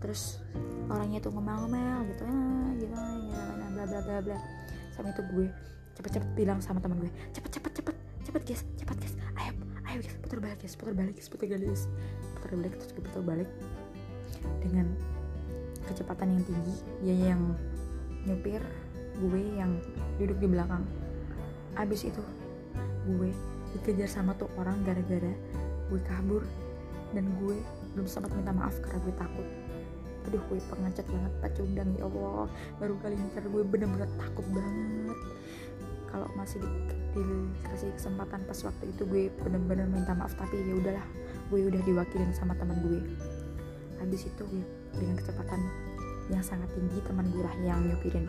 Terus 0.03 0.43
orangnya 0.91 1.23
tuh 1.23 1.31
ngomel-ngomel 1.31 2.11
gitu 2.11 2.27
ah, 2.27 2.69
gitu 2.75 2.91
gimana 2.91 3.65
bla 3.71 3.83
bla 3.87 3.99
bla 4.03 4.17
bla. 4.19 4.37
Sama 4.93 5.15
itu 5.15 5.23
gue 5.31 5.47
cepet-cepet 5.93 6.29
bilang 6.33 6.59
sama 6.59 6.81
teman 6.81 6.97
gue 7.01 7.11
cepet 7.33 7.61
cepet 7.61 7.71
cepet 7.81 7.95
cepet 8.25 8.41
guys 8.43 8.61
cepet 8.77 8.97
guys 8.97 9.15
ayo 9.37 9.51
ayo 9.93 10.01
guys 10.01 10.17
putar 10.25 10.41
balik 10.41 10.57
guys 10.57 10.73
putar 10.73 10.93
balik 10.97 11.13
guys 11.13 11.29
putar 11.29 11.45
balik 11.53 11.69
guys. 11.69 11.85
Putar 12.33 12.51
balik 12.57 12.73
terus 12.81 12.93
putar 12.97 13.21
balik 13.21 13.49
dengan 14.65 14.87
kecepatan 15.85 16.33
yang 16.33 16.43
tinggi. 16.49 16.75
Dia 17.05 17.15
yang 17.29 17.41
nyupir 18.25 18.61
gue 19.21 19.41
yang 19.53 19.77
duduk 20.17 20.41
di 20.41 20.47
belakang. 20.49 20.81
Abis 21.77 22.09
itu 22.09 22.25
gue 23.05 23.29
dikejar 23.77 24.09
sama 24.09 24.33
tuh 24.33 24.49
orang 24.57 24.81
gara-gara 24.81 25.33
gue 25.93 26.01
kabur. 26.09 26.41
Dan 27.13 27.29
gue 27.45 27.61
belum 27.93 28.09
sempat 28.09 28.33
minta 28.33 28.49
maaf 28.49 28.73
karena 28.81 28.97
gue 28.97 29.13
takut. 29.13 29.47
Aduh 30.25 30.41
gue 30.49 30.57
pengecut 30.73 31.05
banget 31.05 31.33
pacundang 31.37 31.93
ya 32.01 32.09
Allah. 32.09 32.49
Baru 32.81 32.97
kali 33.05 33.13
ini 33.13 33.29
karena 33.37 33.49
gue 33.53 33.61
bener-bener 33.61 34.09
takut 34.17 34.45
banget. 34.49 35.19
Kalau 36.09 36.25
masih 36.33 36.65
di, 36.65 36.69
dikasih 37.13 37.89
kesempatan 37.93 38.41
pas 38.49 38.59
waktu 38.65 38.83
itu 38.89 39.03
gue 39.05 39.23
bener-bener 39.45 39.85
minta 39.85 40.17
maaf 40.17 40.33
tapi 40.33 40.57
ya 40.65 40.73
udahlah 40.73 41.05
gue 41.53 41.61
udah 41.69 41.81
diwakilin 41.85 42.33
sama 42.33 42.57
teman 42.57 42.81
gue. 42.81 42.99
Habis 44.01 44.27
itu 44.27 44.41
gue 44.49 44.63
dengan 44.97 45.15
kecepatan 45.21 45.61
yang 46.31 46.43
sangat 46.43 46.71
tinggi 46.73 46.99
teman 47.05 47.27
gue 47.29 47.43
lah 47.43 47.55
yang 47.61 47.83
nyopirin 47.83 48.25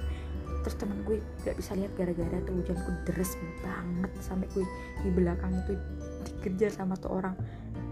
terus 0.64 0.80
teman 0.80 0.96
gue 1.04 1.20
gak 1.44 1.60
bisa 1.60 1.76
lihat 1.76 1.92
gara-gara 1.92 2.40
tuh 2.48 2.56
hujanku 2.56 2.90
deres 3.04 3.36
banget 3.60 4.12
sampai 4.24 4.48
gue 4.56 4.64
di 5.04 5.12
belakang 5.12 5.52
itu 5.60 5.76
dikejar 6.24 6.72
sama 6.72 6.96
tuh 6.96 7.20
orang. 7.20 7.36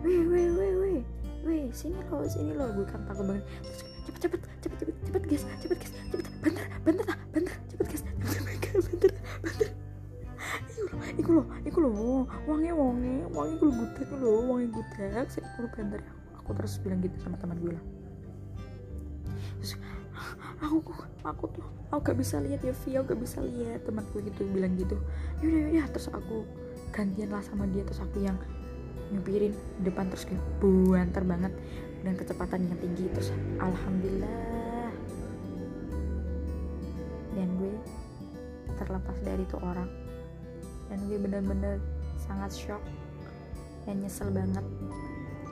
Weh 0.00 0.24
weh 0.24 0.48
weh 0.48 0.72
weh 0.80 1.00
weh 1.44 1.64
sini 1.70 2.00
lo 2.08 2.24
sini 2.24 2.56
lo 2.56 2.72
gue 2.72 2.88
kan 2.88 3.04
takut 3.04 3.28
banget. 3.28 3.44
Terus 3.44 3.80
cepet 4.08 4.20
cepet 4.24 4.40
cepet 4.64 4.76
cepet 4.80 4.96
cepet 5.04 5.22
guys 5.28 5.44
cepet 5.60 5.76
guys 5.78 5.92
cepet 5.92 6.26
bentar 6.40 6.64
bentar 6.82 7.16
bentar 7.36 7.56
lo 11.82 12.30
wangi 12.46 12.70
wangi 12.70 13.14
wangi 13.34 13.54
gue 13.58 13.70
gutek 13.74 14.08
lo 14.14 14.46
wangi 14.54 14.70
gutek 14.70 15.26
saya 15.26 15.42
perlu 15.58 15.68
bentar 15.74 16.00
aku. 16.38 16.50
Terus 16.54 16.78
bilang 16.82 17.02
gitu 17.02 17.16
sama 17.18 17.34
teman 17.42 17.58
gue 17.58 17.74
lah. 17.74 17.84
Terus 19.58 19.72
aku 20.62 20.94
aku 21.26 21.44
tuh 21.58 21.66
aku 21.90 22.00
gak 22.02 22.18
bisa 22.18 22.38
lihat 22.38 22.62
ya 22.62 22.74
Via 22.86 23.02
aku 23.02 23.14
gak 23.14 23.20
bisa 23.22 23.38
lihat. 23.42 23.82
Temanku 23.82 24.22
gitu 24.22 24.46
bilang 24.50 24.78
gitu. 24.78 24.94
Yaudah 25.42 25.58
yaudah 25.74 25.86
terus 25.90 26.08
aku 26.10 26.46
gantian 26.94 27.30
lah 27.34 27.42
sama 27.42 27.66
dia. 27.70 27.82
Terus 27.82 28.00
aku 28.02 28.22
yang 28.22 28.38
nyupirin 29.10 29.52
depan 29.82 30.06
terus 30.06 30.22
kayak 30.26 30.42
buantar 30.62 31.26
banget. 31.26 31.50
Dengan 32.02 32.14
kecepatan 32.18 32.66
yang 32.70 32.78
tinggi. 32.78 33.06
Terus 33.10 33.30
alhamdulillah. 33.58 34.90
Dan 37.38 37.48
gue 37.58 37.74
terlepas 38.78 39.16
dari 39.22 39.42
itu 39.46 39.56
orang 39.62 40.01
dan 40.92 41.08
gue 41.08 41.16
bener-bener 41.16 41.80
sangat 42.20 42.52
shock 42.52 42.84
dan 43.88 44.04
nyesel 44.04 44.28
banget. 44.28 44.60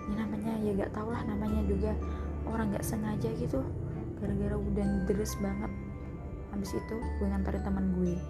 Ini 0.05 0.15
namanya 0.21 0.53
ya 0.61 0.71
gak 0.85 0.93
tau 0.93 1.09
lah 1.09 1.25
namanya 1.25 1.65
juga 1.65 1.97
orang 2.45 2.77
gak 2.77 2.85
sengaja 2.85 3.33
gitu. 3.41 3.65
Gara-gara 4.21 4.61
udah 4.61 5.09
deres 5.09 5.33
banget. 5.41 5.73
Habis 6.53 6.77
itu 6.77 6.97
gue 7.01 7.25
nganterin 7.25 7.65
teman 7.65 7.89
gue 7.97 8.21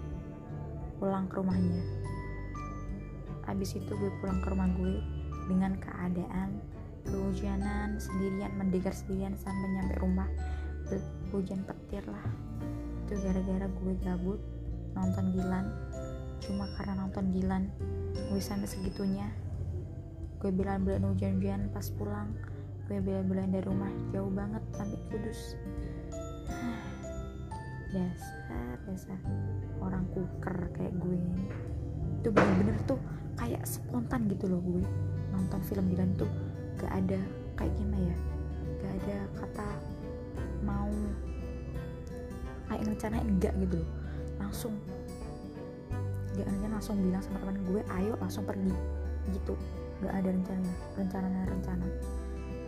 pulang 1.03 1.27
ke 1.27 1.35
rumahnya. 1.35 1.83
Habis 3.43 3.75
itu 3.75 3.91
gue 3.91 4.11
pulang 4.23 4.39
ke 4.39 4.47
rumah 4.47 4.71
gue 4.79 5.03
dengan 5.51 5.75
keadaan 5.83 6.63
kehujanan 7.03 7.99
sendirian 7.99 8.55
mendegar 8.55 8.95
sendirian 8.95 9.35
sampai 9.35 9.67
nyampe 9.75 9.99
rumah. 9.99 10.31
Hujan 11.35 11.67
petir 11.67 12.07
lah. 12.07 12.23
Itu 13.03 13.19
gara-gara 13.19 13.67
gue 13.67 13.93
gabut 13.99 14.39
nonton 14.95 15.35
Gilan 15.35 15.67
cuma 16.41 16.65
karena 16.75 16.97
nonton 16.97 17.29
Gilan 17.31 17.69
gue 18.31 18.41
sampai 18.41 18.67
segitunya. 18.67 19.29
Gue 20.41 20.49
bilang-bilang 20.49 21.13
hujan-hujan 21.13 21.69
pas 21.69 21.85
pulang. 21.93 22.33
Gue 22.89 22.97
bela-belain 22.99 23.53
dari 23.53 23.63
rumah 23.63 23.91
jauh 24.09 24.31
banget 24.33 24.63
sampai 24.73 24.99
kudus. 25.13 25.55
Dasar 27.93 28.75
dasar 28.87 29.19
orang 29.83 30.07
kuker 30.15 30.57
kayak 30.75 30.95
gue. 30.97 31.19
Itu 32.23 32.29
bener-bener 32.33 32.77
tuh 32.87 32.99
kayak 33.37 33.63
spontan 33.67 34.27
gitu 34.31 34.49
loh 34.49 34.61
gue. 34.63 34.83
Nonton 35.31 35.61
film 35.63 35.87
Dilan 35.91 36.11
tuh 36.17 36.27
gak 36.81 36.91
ada 36.91 37.19
kayak 37.59 37.73
gimana 37.77 37.99
ya? 37.99 38.17
Gak 38.81 38.93
ada 39.03 39.17
kata 39.37 39.67
mau 40.65 40.91
kayak 42.71 42.87
rencanain 42.87 43.27
enggak 43.27 43.53
gitu 43.61 43.83
loh. 43.83 43.89
Langsung 44.39 44.73
aja 46.39 46.67
langsung 46.71 46.95
bilang 47.03 47.19
sama 47.19 47.43
teman 47.43 47.59
gue 47.67 47.81
ayo 47.99 48.13
langsung 48.23 48.47
pergi. 48.47 48.71
Gitu. 49.35 49.53
Gak 50.01 50.13
ada 50.15 50.29
rencana 50.31 50.71
rencana 50.97 51.27
rencana 51.45 51.85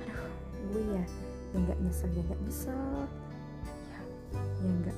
aduh 0.04 0.22
gue 0.70 0.84
ya 0.94 1.06
ya 1.54 1.58
nggak 1.64 1.80
nyesel 1.80 2.10
ya 2.12 2.22
nggak 2.28 2.42
nyesel. 2.44 3.08
Ya 3.88 4.00
ya 4.64 4.72
nggak 4.84 4.98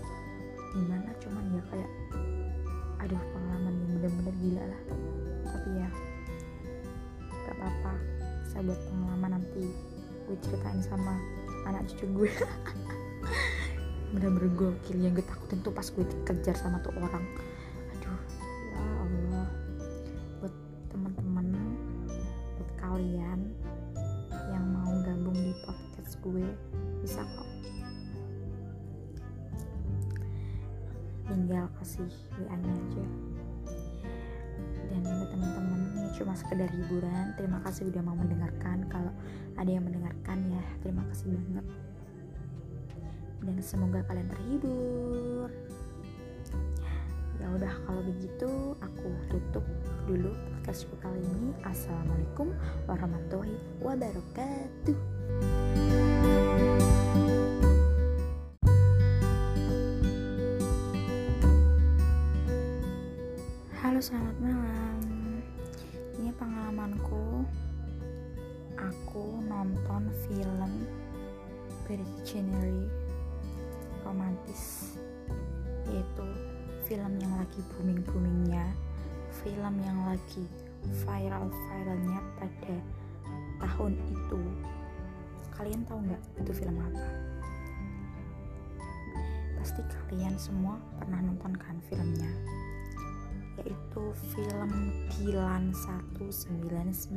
gimana 0.76 1.10
cuman 1.24 1.44
ya 1.56 1.62
kayak 1.72 1.92
aduh 3.06 3.22
pengalaman 3.32 3.74
yang 3.78 3.92
bener-bener 4.02 4.36
gila 4.42 4.64
lah. 4.66 4.82
Tapi 5.46 5.70
ya 5.78 5.90
gak 7.46 7.56
apa-apa. 7.62 7.94
Saya 8.50 8.62
buat 8.66 8.82
pengalaman 8.90 9.32
nanti 9.40 9.64
gue 10.26 10.38
ceritain 10.42 10.82
sama 10.82 11.14
anak 11.70 11.86
cucu 11.94 12.06
gue. 12.26 12.32
Bener-bener 14.16 14.50
gokil 14.58 14.98
yang 14.98 15.14
gue 15.14 15.26
takutin 15.26 15.60
tuh 15.62 15.74
pas 15.76 15.86
gue 15.86 16.02
dikejar 16.02 16.56
sama 16.58 16.82
tuh 16.82 16.94
orang 16.98 17.26
terima 37.36 37.60
kasih 37.64 37.92
udah 37.92 38.02
mau 38.02 38.16
mendengarkan. 38.18 38.88
Kalau 38.88 39.12
ada 39.56 39.70
yang 39.70 39.84
mendengarkan 39.84 40.38
ya 40.52 40.64
terima 40.82 41.04
kasih 41.12 41.32
banget. 41.32 41.66
Dan 43.46 43.56
semoga 43.62 44.02
kalian 44.10 44.28
terhibur. 44.32 45.50
Ya 47.38 47.48
udah 47.52 47.74
kalau 47.86 48.02
begitu 48.02 48.74
aku 48.82 49.08
tutup 49.30 49.66
dulu 50.10 50.34
podcastku 50.34 50.98
kali 51.04 51.22
ini. 51.22 51.54
Assalamualaikum 51.62 52.50
warahmatullahi 52.90 53.54
wabarakatuh. 53.84 54.98
Halo 63.86 64.02
selamat 64.02 64.36
pengalamanku 66.76 67.48
Aku 68.76 69.40
nonton 69.48 70.12
film 70.28 70.72
bergenre 71.88 72.92
romantis 74.04 75.00
Yaitu 75.88 76.28
film 76.84 77.16
yang 77.16 77.32
lagi 77.40 77.64
booming-boomingnya 77.72 78.76
Film 79.40 79.76
yang 79.80 80.04
lagi 80.04 80.44
viral-viralnya 81.08 82.20
pada 82.44 82.76
tahun 83.64 83.96
itu 84.12 84.42
Kalian 85.56 85.88
tahu 85.88 86.04
nggak 86.04 86.22
itu 86.44 86.52
film 86.60 86.76
apa? 86.84 87.08
Pasti 89.64 89.80
kalian 90.12 90.36
semua 90.36 90.76
pernah 91.00 91.24
nonton 91.24 91.56
kan 91.56 91.80
filmnya 91.88 92.28
film 94.34 94.72
Dilan 95.16 95.76
1991 95.76 97.16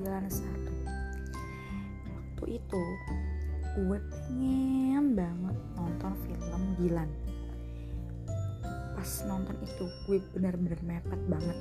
waktu 2.13 2.45
itu 2.47 2.85
gue 3.79 3.99
pengen 4.11 5.15
banget 5.15 5.57
nonton 5.79 6.13
film 6.27 6.63
Dilan 6.79 7.11
pas 8.99 9.23
nonton 9.31 9.55
itu 9.63 9.87
gue 10.11 10.19
bener-bener 10.35 10.75
mepet 10.83 11.23
banget. 11.31 11.55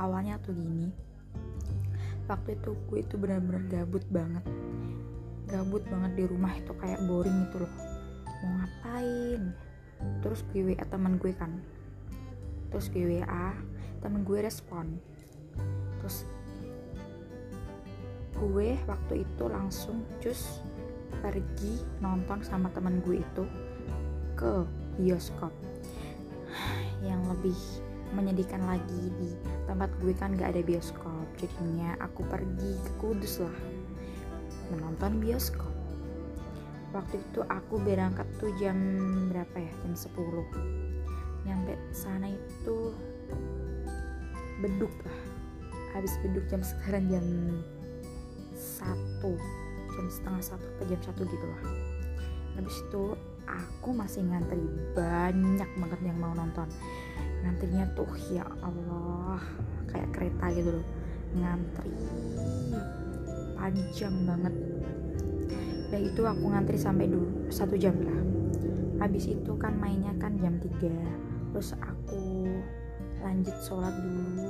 Awalnya 0.00 0.40
tuh 0.40 0.56
gini 0.56 0.88
waktu 2.24 2.56
itu 2.56 2.72
gue 2.88 2.98
itu 3.04 3.14
bener-bener 3.20 3.68
gabut 3.68 4.00
banget. 4.08 4.40
Gabut 5.44 5.84
banget 5.92 6.12
di 6.16 6.24
rumah 6.24 6.56
itu 6.56 6.72
kayak 6.80 7.04
boring 7.04 7.52
itu 7.52 7.56
loh. 7.60 7.74
Mau 8.40 8.50
ngapain? 8.64 9.42
Terus 10.24 10.40
gue 10.48 10.72
WA 10.72 10.84
teman 10.88 11.20
gue 11.20 11.36
kan. 11.36 11.52
Terus 12.72 12.88
gue 12.96 13.04
WA 13.04 13.52
temen 14.00 14.22
gue 14.22 14.38
respon. 14.42 14.98
Terus 16.00 16.26
gue 18.38 18.78
waktu 18.86 19.26
itu 19.26 19.44
langsung 19.50 20.06
cus 20.22 20.62
pergi 21.18 21.82
nonton 21.98 22.38
sama 22.46 22.70
temen 22.70 23.02
gue 23.02 23.22
itu 23.22 23.44
ke 24.38 24.62
bioskop. 24.98 25.50
Yang 27.02 27.22
lebih 27.34 27.58
menyedihkan 28.16 28.64
lagi 28.64 29.12
di 29.20 29.30
tempat 29.68 29.92
gue 30.00 30.16
kan 30.16 30.32
gak 30.32 30.56
ada 30.56 30.62
bioskop 30.64 31.28
jadinya 31.36 31.92
aku 32.00 32.24
pergi 32.24 32.72
ke 32.80 32.92
Kudus 32.96 33.44
lah 33.44 33.58
menonton 34.72 35.20
bioskop. 35.20 35.68
Waktu 36.96 37.20
itu 37.20 37.44
aku 37.44 37.76
berangkat 37.84 38.24
tuh 38.40 38.48
jam 38.56 38.76
berapa 39.28 39.56
ya? 39.60 39.72
Jam 39.84 39.92
10 39.92 40.88
nyampe 41.48 41.76
sana 41.96 42.28
itu 42.28 42.92
beduk 44.58 44.92
lah. 45.06 45.18
Habis 45.96 46.14
beduk 46.22 46.44
jam 46.50 46.60
sekarang 46.62 47.08
jam 47.08 47.26
satu 48.54 49.34
jam 49.94 50.06
setengah 50.10 50.42
satu 50.42 50.66
atau 50.78 50.84
jam 50.86 51.00
satu 51.02 51.22
gitu 51.26 51.46
lah. 51.46 51.62
Habis 52.58 52.76
itu 52.86 53.02
aku 53.46 53.90
masih 53.94 54.22
ngantri 54.26 54.62
banyak 54.94 55.70
banget 55.78 56.00
yang 56.06 56.18
mau 56.18 56.34
nonton. 56.34 56.66
Ngantrinya 57.42 57.86
tuh 57.94 58.10
ya 58.30 58.46
Allah 58.62 59.42
kayak 59.90 60.10
kereta 60.14 60.46
gitu 60.54 60.70
loh. 60.78 60.86
Ngantri 61.34 61.94
panjang 63.58 64.16
banget. 64.26 64.54
Dan 65.88 66.00
itu 66.04 66.22
aku 66.22 66.44
ngantri 66.52 66.78
sampai 66.78 67.08
dulu 67.08 67.50
satu 67.50 67.74
jam 67.74 67.96
lah. 67.98 68.20
Habis 68.98 69.30
itu 69.30 69.52
kan 69.54 69.78
mainnya 69.78 70.10
kan 70.18 70.34
jam 70.42 70.58
3 70.58 71.18
terus 71.54 71.72
aku 71.80 72.46
lanjut 73.22 73.56
sholat 73.66 73.94
dulu 73.98 74.47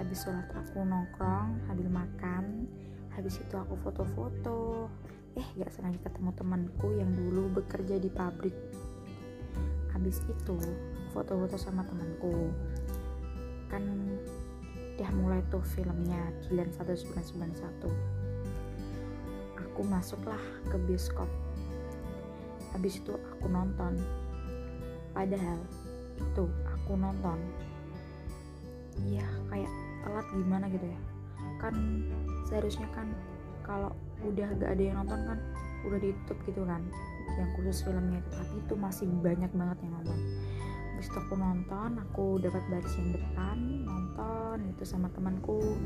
habis 0.00 0.24
sholat 0.24 0.48
aku 0.56 0.80
nongkrong 0.80 1.60
habis 1.68 1.84
makan 1.92 2.64
habis 3.12 3.36
itu 3.36 3.52
aku 3.52 3.76
foto-foto. 3.84 4.88
Eh 5.36 5.46
gak 5.60 5.70
sengaja 5.70 6.00
ketemu 6.00 6.32
temanku 6.34 6.88
yang 6.96 7.12
dulu 7.12 7.60
bekerja 7.60 8.00
di 8.00 8.08
pabrik. 8.08 8.56
Habis 9.92 10.24
itu 10.24 10.56
foto-foto 11.12 11.60
sama 11.60 11.84
temanku. 11.84 12.48
Kan 13.68 13.84
udah 14.96 15.10
mulai 15.16 15.40
tuh 15.52 15.64
filmnya 15.64 16.32
Dilan 16.44 16.68
1991 16.76 18.20
aku 19.80 19.88
masuklah 19.88 20.44
ke 20.68 20.76
bioskop. 20.84 21.24
Habis 22.76 23.00
itu 23.00 23.16
aku 23.16 23.48
nonton. 23.48 23.96
Padahal 25.16 25.56
itu 26.20 26.44
aku 26.68 27.00
nonton. 27.00 27.40
Iya 29.08 29.24
kayak 29.48 29.72
telat 30.04 30.26
gimana 30.32 30.66
gitu 30.72 30.86
ya. 30.86 31.00
Kan 31.60 31.74
seharusnya 32.48 32.88
kan 32.92 33.08
kalau 33.64 33.92
udah 34.24 34.48
gak 34.60 34.70
ada 34.76 34.82
yang 34.82 34.96
nonton 35.04 35.20
kan 35.24 35.38
udah 35.88 35.98
di 36.00 36.12
YouTube 36.12 36.40
gitu 36.44 36.62
kan 36.68 36.82
yang 37.38 37.50
khusus 37.56 37.84
filmnya 37.84 38.20
itu. 38.20 38.30
Tapi 38.34 38.54
itu 38.60 38.74
masih 38.76 39.06
banyak 39.20 39.50
banget 39.54 39.78
yang 39.84 39.92
nonton. 40.00 40.18
Habis 40.94 41.08
itu 41.08 41.18
aku 41.18 41.34
nonton 41.36 41.90
aku 41.96 42.26
dapat 42.42 42.62
baris 42.68 42.94
yang 43.00 43.10
depan 43.16 43.56
nonton 43.88 44.56
itu 44.76 44.82
sama 44.84 45.08
temanku. 45.12 45.76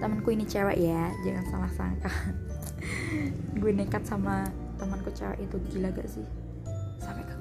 Temanku 0.00 0.28
ini 0.32 0.48
cewek 0.48 0.78
ya 0.80 1.12
jangan 1.22 1.44
salah 1.52 1.72
sangka. 1.76 2.12
Gue 3.60 3.74
nekat 3.74 4.06
sama 4.08 4.48
temanku 4.78 5.10
cewek 5.12 5.42
itu 5.44 5.56
gila 5.68 5.90
gak 5.92 6.08
sih 6.08 6.47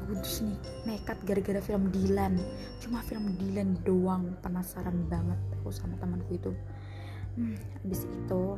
Kudus 0.07 0.39
nih 0.39 0.55
nekat 0.87 1.19
gara-gara 1.27 1.59
film 1.59 1.91
Dilan. 1.91 2.39
Cuma 2.79 3.03
film 3.03 3.35
Dilan 3.35 3.75
doang 3.83 4.39
penasaran 4.39 5.03
banget 5.11 5.35
aku 5.59 5.67
sama 5.67 5.99
temanku 5.99 6.31
itu. 6.31 6.51
Hmm, 7.35 7.59
habis 7.83 8.07
itu 8.07 8.55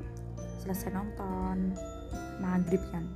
selesai 0.62 0.94
nonton 0.94 1.74
maghrib 2.38 2.80
kan. 2.94 3.10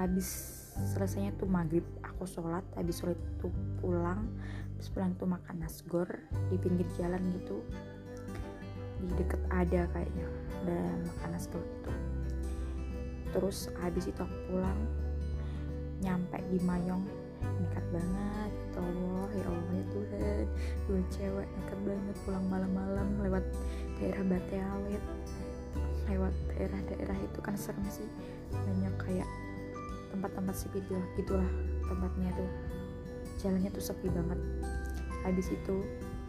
Habis 0.00 0.56
selesainya 0.96 1.36
tuh 1.36 1.44
maghrib 1.44 1.84
aku 2.00 2.24
sholat 2.24 2.64
habis 2.76 3.04
sholat 3.04 3.16
tuh 3.40 3.52
pulang 3.80 4.28
habis 4.76 4.88
pulang 4.92 5.12
tuh 5.16 5.28
makan 5.28 5.60
nasgor 5.60 6.08
di 6.48 6.56
pinggir 6.56 6.88
jalan 6.96 7.20
gitu. 7.36 7.60
Di 8.96 9.12
deket 9.20 9.44
ada 9.52 9.84
kayaknya 9.92 10.24
ada 10.64 10.80
makan 11.04 11.30
nasgor 11.36 11.60
itu 11.60 11.92
terus 13.36 13.68
habis 13.84 14.08
itu 14.08 14.16
aku 14.16 14.36
pulang 14.48 14.80
nyampe 16.00 16.40
di 16.48 16.56
Mayong 16.64 17.04
nekat 17.42 17.86
banget 17.92 18.52
Allah 18.76 19.28
ya 19.32 19.46
Allah 19.48 19.72
ya 19.72 19.84
Tuhan. 19.90 20.46
Dua 20.86 21.00
cewek 21.12 21.48
nekat 21.48 21.78
banget 21.84 22.16
pulang 22.28 22.46
malam-malam 22.46 23.08
lewat 23.24 23.44
daerah 23.96 24.22
Bate 24.28 24.60
lewat 26.06 26.34
daerah-daerah 26.54 27.18
itu 27.18 27.38
kan 27.42 27.58
serem 27.58 27.82
sih. 27.90 28.06
Banyak 28.52 28.94
kayak 29.00 29.28
tempat-tempat 30.14 30.54
sepi 30.54 30.78
gitu 30.86 31.00
gitulah 31.18 31.50
tempatnya 31.88 32.30
tuh. 32.36 32.50
Jalannya 33.42 33.70
tuh 33.74 33.84
sepi 33.84 34.08
banget. 34.12 34.40
Habis 35.26 35.50
itu 35.50 35.76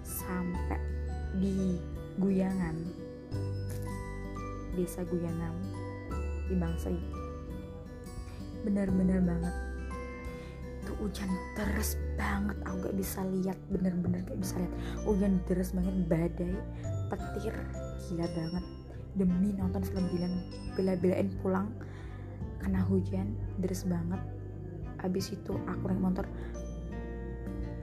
sampai 0.01 0.81
di 1.37 1.77
Guyangan. 2.17 2.75
Desa 4.73 5.05
Guyangan 5.05 5.53
di 6.49 6.55
Bangsai. 6.57 6.97
Bener-bener 8.65 9.21
banget 9.21 9.66
hujan 10.97 11.29
deras 11.53 11.95
banget. 12.17 12.57
Aku 12.65 12.89
gak 12.89 12.97
bisa 12.97 13.21
lihat 13.25 13.57
bener-bener 13.69 14.25
gak 14.25 14.39
bisa 14.41 14.57
lihat. 14.57 14.73
Hujan 15.05 15.41
deras 15.45 15.71
banget 15.73 15.95
badai 16.09 16.53
petir 17.13 17.55
gila 18.07 18.27
banget. 18.33 18.65
Demi 19.17 19.49
nonton 19.57 19.81
film 19.81 20.05
Dilan 20.13 20.33
bela-belain 20.77 21.29
pulang 21.41 21.73
kena 22.61 22.81
hujan 22.85 23.33
deras 23.61 23.85
banget. 23.85 24.21
Habis 25.01 25.37
itu 25.37 25.53
aku 25.69 25.83
naik 25.89 26.01
motor 26.01 26.25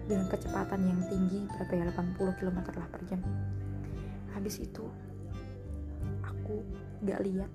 dengan 0.04 0.28
kecepatan 0.28 0.84
yang 0.84 1.00
tinggi 1.08 1.48
berapa 1.56 1.72
ya 1.80 1.84
80 1.94 2.38
km 2.38 2.58
lah 2.76 2.88
per 2.90 3.02
jam. 3.08 3.20
Habis 4.34 4.60
itu 4.60 4.84
aku 6.26 6.60
gak 7.06 7.22
lihat. 7.22 7.50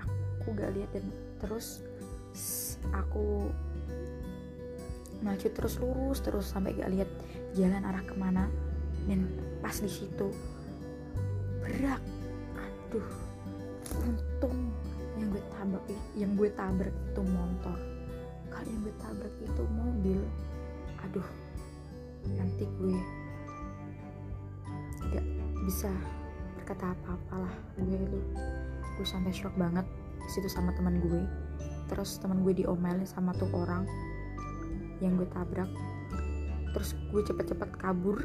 Aku 0.00 0.56
gak 0.56 0.72
lihat 0.72 0.90
dan 0.96 1.04
terus 1.36 1.84
aku 2.92 3.52
maju 5.20 5.46
terus 5.52 5.76
lurus 5.80 6.18
terus 6.24 6.48
sampai 6.48 6.76
gak 6.76 6.90
lihat 6.92 7.08
jalan 7.54 7.82
arah 7.84 8.04
ke 8.04 8.14
mana. 8.16 8.48
Dan 9.08 9.28
pas 9.64 9.76
di 9.76 9.88
situ 9.88 10.28
berak. 11.60 12.00
Aduh 12.56 13.10
untung 13.90 14.70
yang 15.18 15.28
gue 15.34 15.42
tabrak 15.50 15.84
yang 16.14 16.32
gue 16.38 16.48
tabrak 16.54 16.94
itu 16.94 17.22
motor. 17.22 17.78
Kalau 18.50 18.66
yang 18.66 18.82
gue 18.86 18.94
tabrak 18.98 19.34
itu 19.42 19.62
mobil 19.68 20.20
aduh 21.00 21.28
nanti 22.36 22.64
gue 22.78 22.98
gak 25.10 25.26
bisa 25.64 25.90
berkata 26.60 26.92
apa-apa 26.92 27.48
lah 27.48 27.54
gue 27.80 27.98
itu 27.98 28.20
gue 29.00 29.06
sampai 29.08 29.32
shock 29.32 29.56
banget 29.56 29.84
situ 30.30 30.46
sama 30.46 30.70
teman 30.78 31.02
gue. 31.02 31.22
Terus 31.90 32.22
teman 32.22 32.46
gue 32.46 32.54
diomelin 32.54 33.02
sama 33.02 33.34
tuh 33.34 33.50
orang 33.50 33.82
yang 35.00 35.16
gue 35.16 35.28
tabrak. 35.28 35.68
Terus 36.70 36.94
gue 37.10 37.22
cepet-cepet 37.26 37.70
kabur. 37.80 38.22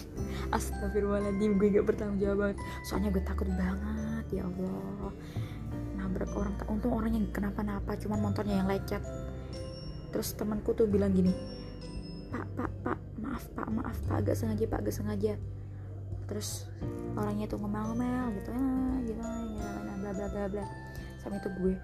Astagfirullahaladzim 0.56 1.58
gue 1.58 1.68
gak 1.76 1.86
bertanggung 1.88 2.20
jawab 2.22 2.38
banget 2.40 2.58
soalnya 2.86 3.10
gue 3.12 3.24
takut 3.24 3.48
banget 3.52 4.26
ya 4.32 4.42
Allah. 4.46 5.12
Nabrak 5.98 6.30
orang 6.32 6.54
untung 6.70 6.94
orangnya 6.94 7.20
kenapa-napa 7.34 7.98
cuman 7.98 8.18
motornya 8.22 8.62
yang 8.62 8.68
lecet. 8.70 9.02
Terus 10.14 10.32
temanku 10.38 10.72
tuh 10.72 10.88
bilang 10.88 11.12
gini 11.12 11.32
pak 12.28 12.44
pak 12.60 12.68
pak 12.84 12.98
maaf 13.16 13.44
pak 13.56 13.68
maaf 13.72 13.98
pak 14.04 14.16
agak 14.20 14.36
sengaja 14.36 14.64
pak 14.68 14.78
agak 14.84 14.94
sengaja. 14.94 15.32
Terus 16.28 16.68
orangnya 17.16 17.48
tuh 17.48 17.56
ngomel-ngomel 17.60 18.36
gitu 18.36 18.50
ah, 18.52 18.96
gitu 19.04 19.20
gitu 19.20 19.60
bla 20.00 20.10
bla 20.12 20.26
bla 20.28 20.44
bla. 20.48 20.64
Sama 21.20 21.40
itu 21.40 21.48
gue 21.60 21.74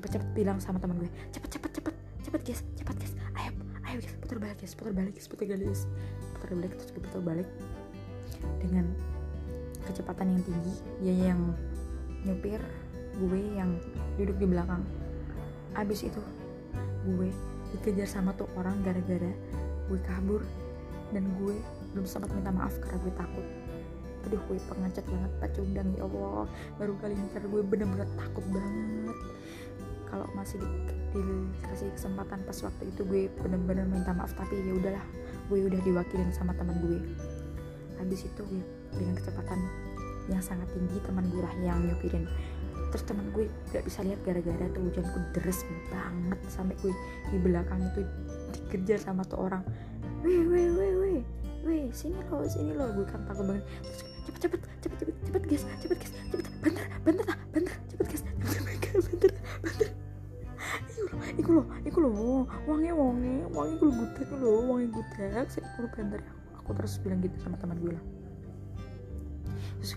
cepet-cepet 0.00 0.28
bilang 0.32 0.56
sama 0.62 0.78
teman 0.80 0.96
gue 0.96 1.10
cepet 1.34 1.50
cepet 1.60 1.70
cepet 1.76 1.94
cepet 2.24 2.40
guys 2.46 2.60
putar 4.30 4.46
balik 4.46 4.62
guys 4.62 4.78
putar 4.78 4.94
balik 4.94 5.12
guys 5.18 5.26
putar 5.26 5.42
balik 5.50 5.66
guys 5.66 5.82
putar 6.38 6.50
balik 6.54 6.72
terus 6.78 6.92
putar 6.94 7.18
balik 7.18 7.48
dengan 8.62 8.86
kecepatan 9.90 10.38
yang 10.38 10.42
tinggi 10.46 10.74
dia 11.02 11.14
yang 11.34 11.40
nyupir 12.22 12.62
gue 13.18 13.40
yang 13.58 13.74
duduk 14.14 14.38
di 14.38 14.46
belakang. 14.46 14.86
Abis 15.74 16.06
itu 16.06 16.22
gue 17.10 17.34
dikejar 17.74 18.06
sama 18.06 18.30
tuh 18.38 18.46
orang 18.54 18.78
gara-gara 18.86 19.34
gue 19.90 19.98
kabur 20.06 20.46
dan 21.10 21.26
gue 21.42 21.58
belum 21.90 22.06
sempat 22.06 22.30
minta 22.30 22.54
maaf 22.54 22.78
karena 22.78 23.02
gue 23.02 23.12
takut. 23.18 23.46
Aduh 24.30 24.38
gue 24.46 24.62
pengecat 24.70 25.02
banget 25.10 25.32
pacundang 25.42 25.90
ya 25.98 26.06
Allah. 26.06 26.46
Baru 26.78 26.94
kali 27.02 27.18
ini 27.18 27.28
karena 27.34 27.50
gue 27.50 27.62
bener-bener 27.66 28.06
takut 28.14 28.46
banget 28.46 29.18
kalau 30.10 30.26
masih 30.34 30.58
di, 30.58 30.68
dikasih 31.14 31.88
kesempatan 31.94 32.42
pas 32.42 32.58
waktu 32.66 32.82
itu 32.90 33.02
gue 33.06 33.22
bener-bener 33.40 33.86
minta 33.86 34.10
maaf 34.10 34.34
tapi 34.34 34.58
ya 34.58 34.74
udahlah 34.74 35.04
gue 35.46 35.58
udah 35.66 35.80
diwakilin 35.86 36.30
sama 36.34 36.52
teman 36.58 36.76
gue. 36.82 36.98
Habis 38.02 38.26
itu 38.26 38.42
gue 38.42 38.62
dengan 38.98 39.14
kecepatan 39.16 39.58
yang 40.28 40.42
sangat 40.42 40.68
tinggi 40.74 40.98
teman 41.02 41.26
gue 41.30 41.42
lah 41.42 41.54
yang 41.62 41.82
nyupirin 41.82 42.26
terus 42.90 43.06
teman 43.06 43.30
gue 43.30 43.46
gak 43.70 43.86
bisa 43.86 44.02
lihat 44.02 44.18
gara-gara 44.26 44.66
tuh 44.74 44.82
hujanku 44.82 45.18
deres 45.30 45.62
banget 45.94 46.38
sampai 46.50 46.74
gue 46.82 46.90
di 47.30 47.38
belakang 47.38 47.78
itu 47.94 48.02
dikejar 48.50 48.98
sama 48.98 49.22
tuh 49.22 49.46
orang. 49.46 49.62
Weh 50.26 50.42
weh 50.42 50.68
weh 50.74 50.92
weh 50.98 51.20
weh 51.62 51.84
sini 51.94 52.18
lo 52.28 52.42
sini 52.50 52.74
lo 52.74 52.90
gue 52.98 53.06
kan 53.06 53.22
takut 53.30 53.46
banget. 53.46 53.62
Terus 53.86 54.00
cepet 54.26 54.40
cepet 54.42 54.60
cepet 54.82 54.96
cepet 54.98 55.14
cepet 55.22 55.42
guys 55.46 55.62
cepet 55.78 55.96
guys 56.02 56.12
cepet 56.34 56.46
banter 56.60 56.84
banter 57.06 57.24
lah 57.30 57.38
wangi 63.60 63.76
gue 63.76 63.92
gutek 63.92 64.28
lo 64.40 64.72
wangi 64.72 64.88
gutek 64.88 65.44
saya 65.52 65.68
perlu 65.76 65.92
banter 65.92 66.20
aku, 66.24 66.40
aku 66.64 66.70
terus 66.80 66.96
bilang 67.04 67.20
gitu 67.20 67.36
sama 67.44 67.60
teman 67.60 67.76
gue 67.76 67.92
lah. 67.92 68.04
Terus 69.80 69.92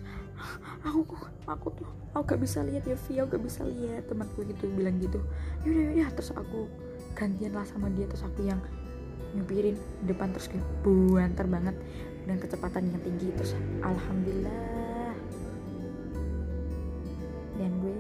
aku 0.84 1.16
aku 1.48 1.68
tuh 1.80 1.88
aku 2.12 2.24
gak 2.36 2.42
bisa 2.44 2.60
lihat 2.64 2.84
ya 2.84 2.96
Via 3.08 3.24
gak 3.24 3.40
bisa 3.40 3.64
lihat. 3.64 4.12
Temanku 4.12 4.44
gitu 4.44 4.68
bilang 4.76 5.00
gitu. 5.00 5.24
Yaudah 5.64 5.96
ya 5.96 6.08
terus 6.12 6.36
aku 6.36 6.68
gantian 7.16 7.56
lah 7.56 7.64
sama 7.64 7.88
dia. 7.92 8.08
Terus 8.08 8.24
aku 8.28 8.44
yang 8.44 8.60
nyupirin 9.34 9.80
depan 10.04 10.36
terus 10.36 10.52
kayak 10.52 10.64
buantar 10.84 11.48
banget. 11.48 11.76
Dengan 12.24 12.40
kecepatan 12.40 12.92
yang 12.92 13.02
tinggi. 13.04 13.28
Terus 13.36 13.56
alhamdulillah. 13.84 15.16
Dan 17.60 17.72
gue 17.80 17.98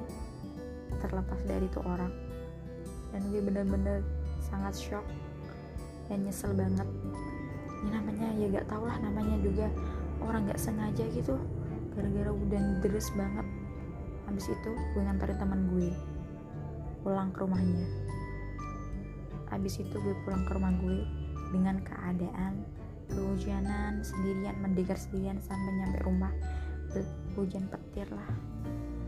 terlepas 0.99 1.39
dari 1.47 1.67
itu 1.67 1.80
orang. 1.84 2.12
Dan 3.15 3.21
gue 3.32 3.41
bener-bener 3.43 4.04
sangat 4.43 4.76
shock 4.76 5.06
dan 6.07 6.23
nyesel 6.27 6.51
banget. 6.55 6.87
Ini 7.83 7.89
namanya 7.91 8.27
ya 8.39 8.47
gak 8.59 8.67
tau 8.71 8.83
lah 8.87 8.95
namanya 9.03 9.35
juga 9.43 9.67
orang 10.23 10.47
gak 10.47 10.59
sengaja 10.59 11.03
gitu. 11.11 11.35
Gara-gara 11.93 12.31
udah 12.31 12.61
deres 12.81 13.11
banget. 13.13 13.47
Habis 14.25 14.49
itu 14.49 14.71
gue 14.95 15.01
nganterin 15.03 15.37
teman 15.37 15.61
gue 15.71 15.91
pulang 17.03 17.29
ke 17.35 17.43
rumahnya. 17.43 17.85
Habis 19.51 19.83
itu 19.83 19.95
gue 19.99 20.15
pulang 20.25 20.47
ke 20.47 20.51
rumah 20.55 20.73
gue 20.79 21.05
dengan 21.53 21.77
keadaan 21.85 22.65
kehujanan 23.11 24.01
sendirian 24.01 24.57
mendegar 24.63 24.97
sendirian 24.97 25.37
sampai 25.43 25.71
nyampe 25.83 25.99
rumah. 26.01 26.33
Hujan 27.33 27.65
petir 27.69 28.05
lah. 28.13 28.29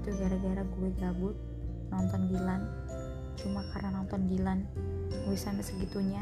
Itu 0.01 0.13
gara-gara 0.17 0.61
gue 0.61 0.89
gabut 0.99 1.37
nonton 1.89 2.27
Gilan. 2.29 2.61
Cuma 3.39 3.65
karena 3.73 4.03
nonton 4.03 4.25
Gilan 4.29 4.65
gue 5.25 5.37
sampai 5.37 5.65
segitunya 5.65 6.21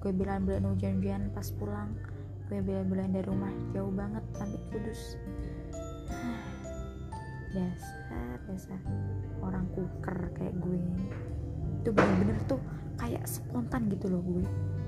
gue 0.00 0.12
bilang-bilang 0.16 0.72
hujan-hujan 0.72 1.28
pas 1.36 1.44
pulang. 1.60 1.92
Gue 2.48 2.64
bilang-bilang 2.64 3.12
dari 3.12 3.26
rumah. 3.28 3.52
Jauh 3.76 3.92
banget 3.92 4.24
sampai 4.32 4.60
kudus. 4.72 5.00
Dasar 7.54 8.38
dasar 8.48 8.80
orang 9.44 9.66
kuker 9.76 10.18
kayak 10.38 10.56
gue. 10.56 10.80
Itu 11.84 11.90
bener-bener 11.92 12.38
tuh 12.48 12.60
kayak 12.96 13.28
spontan 13.28 13.92
gitu 13.92 14.08
loh 14.08 14.24
gue. 14.24 14.44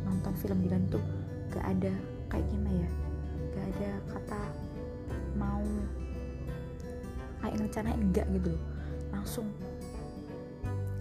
Nonton 0.08 0.32
film 0.40 0.64
Dilan 0.64 0.88
tuh 0.88 1.02
gak 1.52 1.66
ada 1.76 1.92
kayak 2.32 2.46
gimana 2.48 2.72
ya? 2.72 2.90
Gak 3.52 3.66
ada 3.76 3.90
kata 4.16 4.40
mau 5.36 5.60
kayak 7.44 7.58
rencanain 7.60 8.00
enggak 8.00 8.26
gitu 8.32 8.56
loh. 8.56 8.62
Langsung 9.12 9.46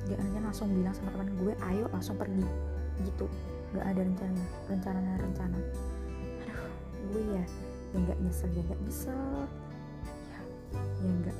gak 0.09 0.19
rencana 0.19 0.51
langsung 0.51 0.67
bilang 0.75 0.93
sama 0.97 1.15
teman 1.15 1.29
gue 1.39 1.53
ayo 1.71 1.85
langsung 1.93 2.17
pergi. 2.19 2.43
Gitu 3.05 3.29
gak 3.71 3.85
ada 3.87 4.01
rencana 4.03 4.43
rencana 4.67 5.11
rencana. 5.19 5.57
Aduh 6.43 6.61
gue 7.11 7.23
ya 7.39 7.43
ya 7.91 7.97
nggak 8.03 8.19
nyesel 8.19 8.49
ya 8.51 8.61
nggak 8.67 8.81
nyesel. 8.83 9.47
Ya 10.31 10.39
ya 11.03 11.11
nggak 11.23 11.37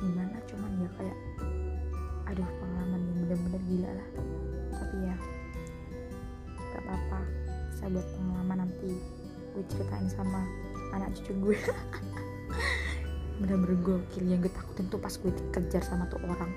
gimana 0.00 0.36
cuman 0.48 0.72
ya 0.80 0.90
kayak 0.96 1.18
aduh 2.32 2.48
pengalaman 2.48 3.00
yang 3.04 3.16
bener-bener 3.26 3.62
gila 3.68 3.90
lah. 3.92 4.08
Tapi 4.72 4.96
ya 5.04 5.16
gak 6.56 6.82
apa-apa. 6.86 7.20
Saya 7.76 7.88
buat 7.92 8.08
pengalaman 8.16 8.58
nanti 8.64 8.90
gue 9.50 9.64
ceritain 9.68 10.08
sama 10.08 10.40
anak 10.96 11.12
cucu 11.20 11.32
gue. 11.44 11.58
Bener-bener 13.40 13.76
gokil 13.84 14.24
yang 14.28 14.40
gue 14.40 14.52
takutin 14.52 14.88
tuh 14.88 15.00
pas 15.00 15.12
gue 15.12 15.32
dikejar 15.32 15.84
sama 15.84 16.08
tuh 16.08 16.20
orang 16.24 16.52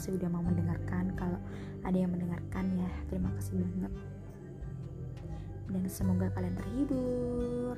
kasih 0.00 0.16
udah 0.16 0.32
mau 0.32 0.40
mendengarkan. 0.40 1.12
Kalau 1.12 1.36
ada 1.84 1.92
yang 1.92 2.08
mendengarkan 2.08 2.72
ya 2.72 2.88
terima 3.12 3.28
kasih 3.36 3.60
banget. 3.60 3.92
Dan 5.68 5.84
semoga 5.92 6.32
kalian 6.32 6.56
terhibur. 6.56 7.76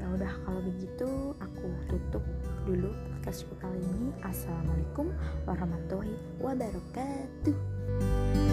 Ya 0.00 0.08
udah 0.08 0.32
kalau 0.48 0.64
begitu 0.64 1.36
aku 1.36 1.68
tutup 1.84 2.24
dulu 2.64 2.96
podcastku 3.20 3.52
kali 3.60 3.76
ini. 3.76 4.08
Assalamualaikum 4.24 5.12
warahmatullahi 5.44 6.16
wabarakatuh 6.40 8.51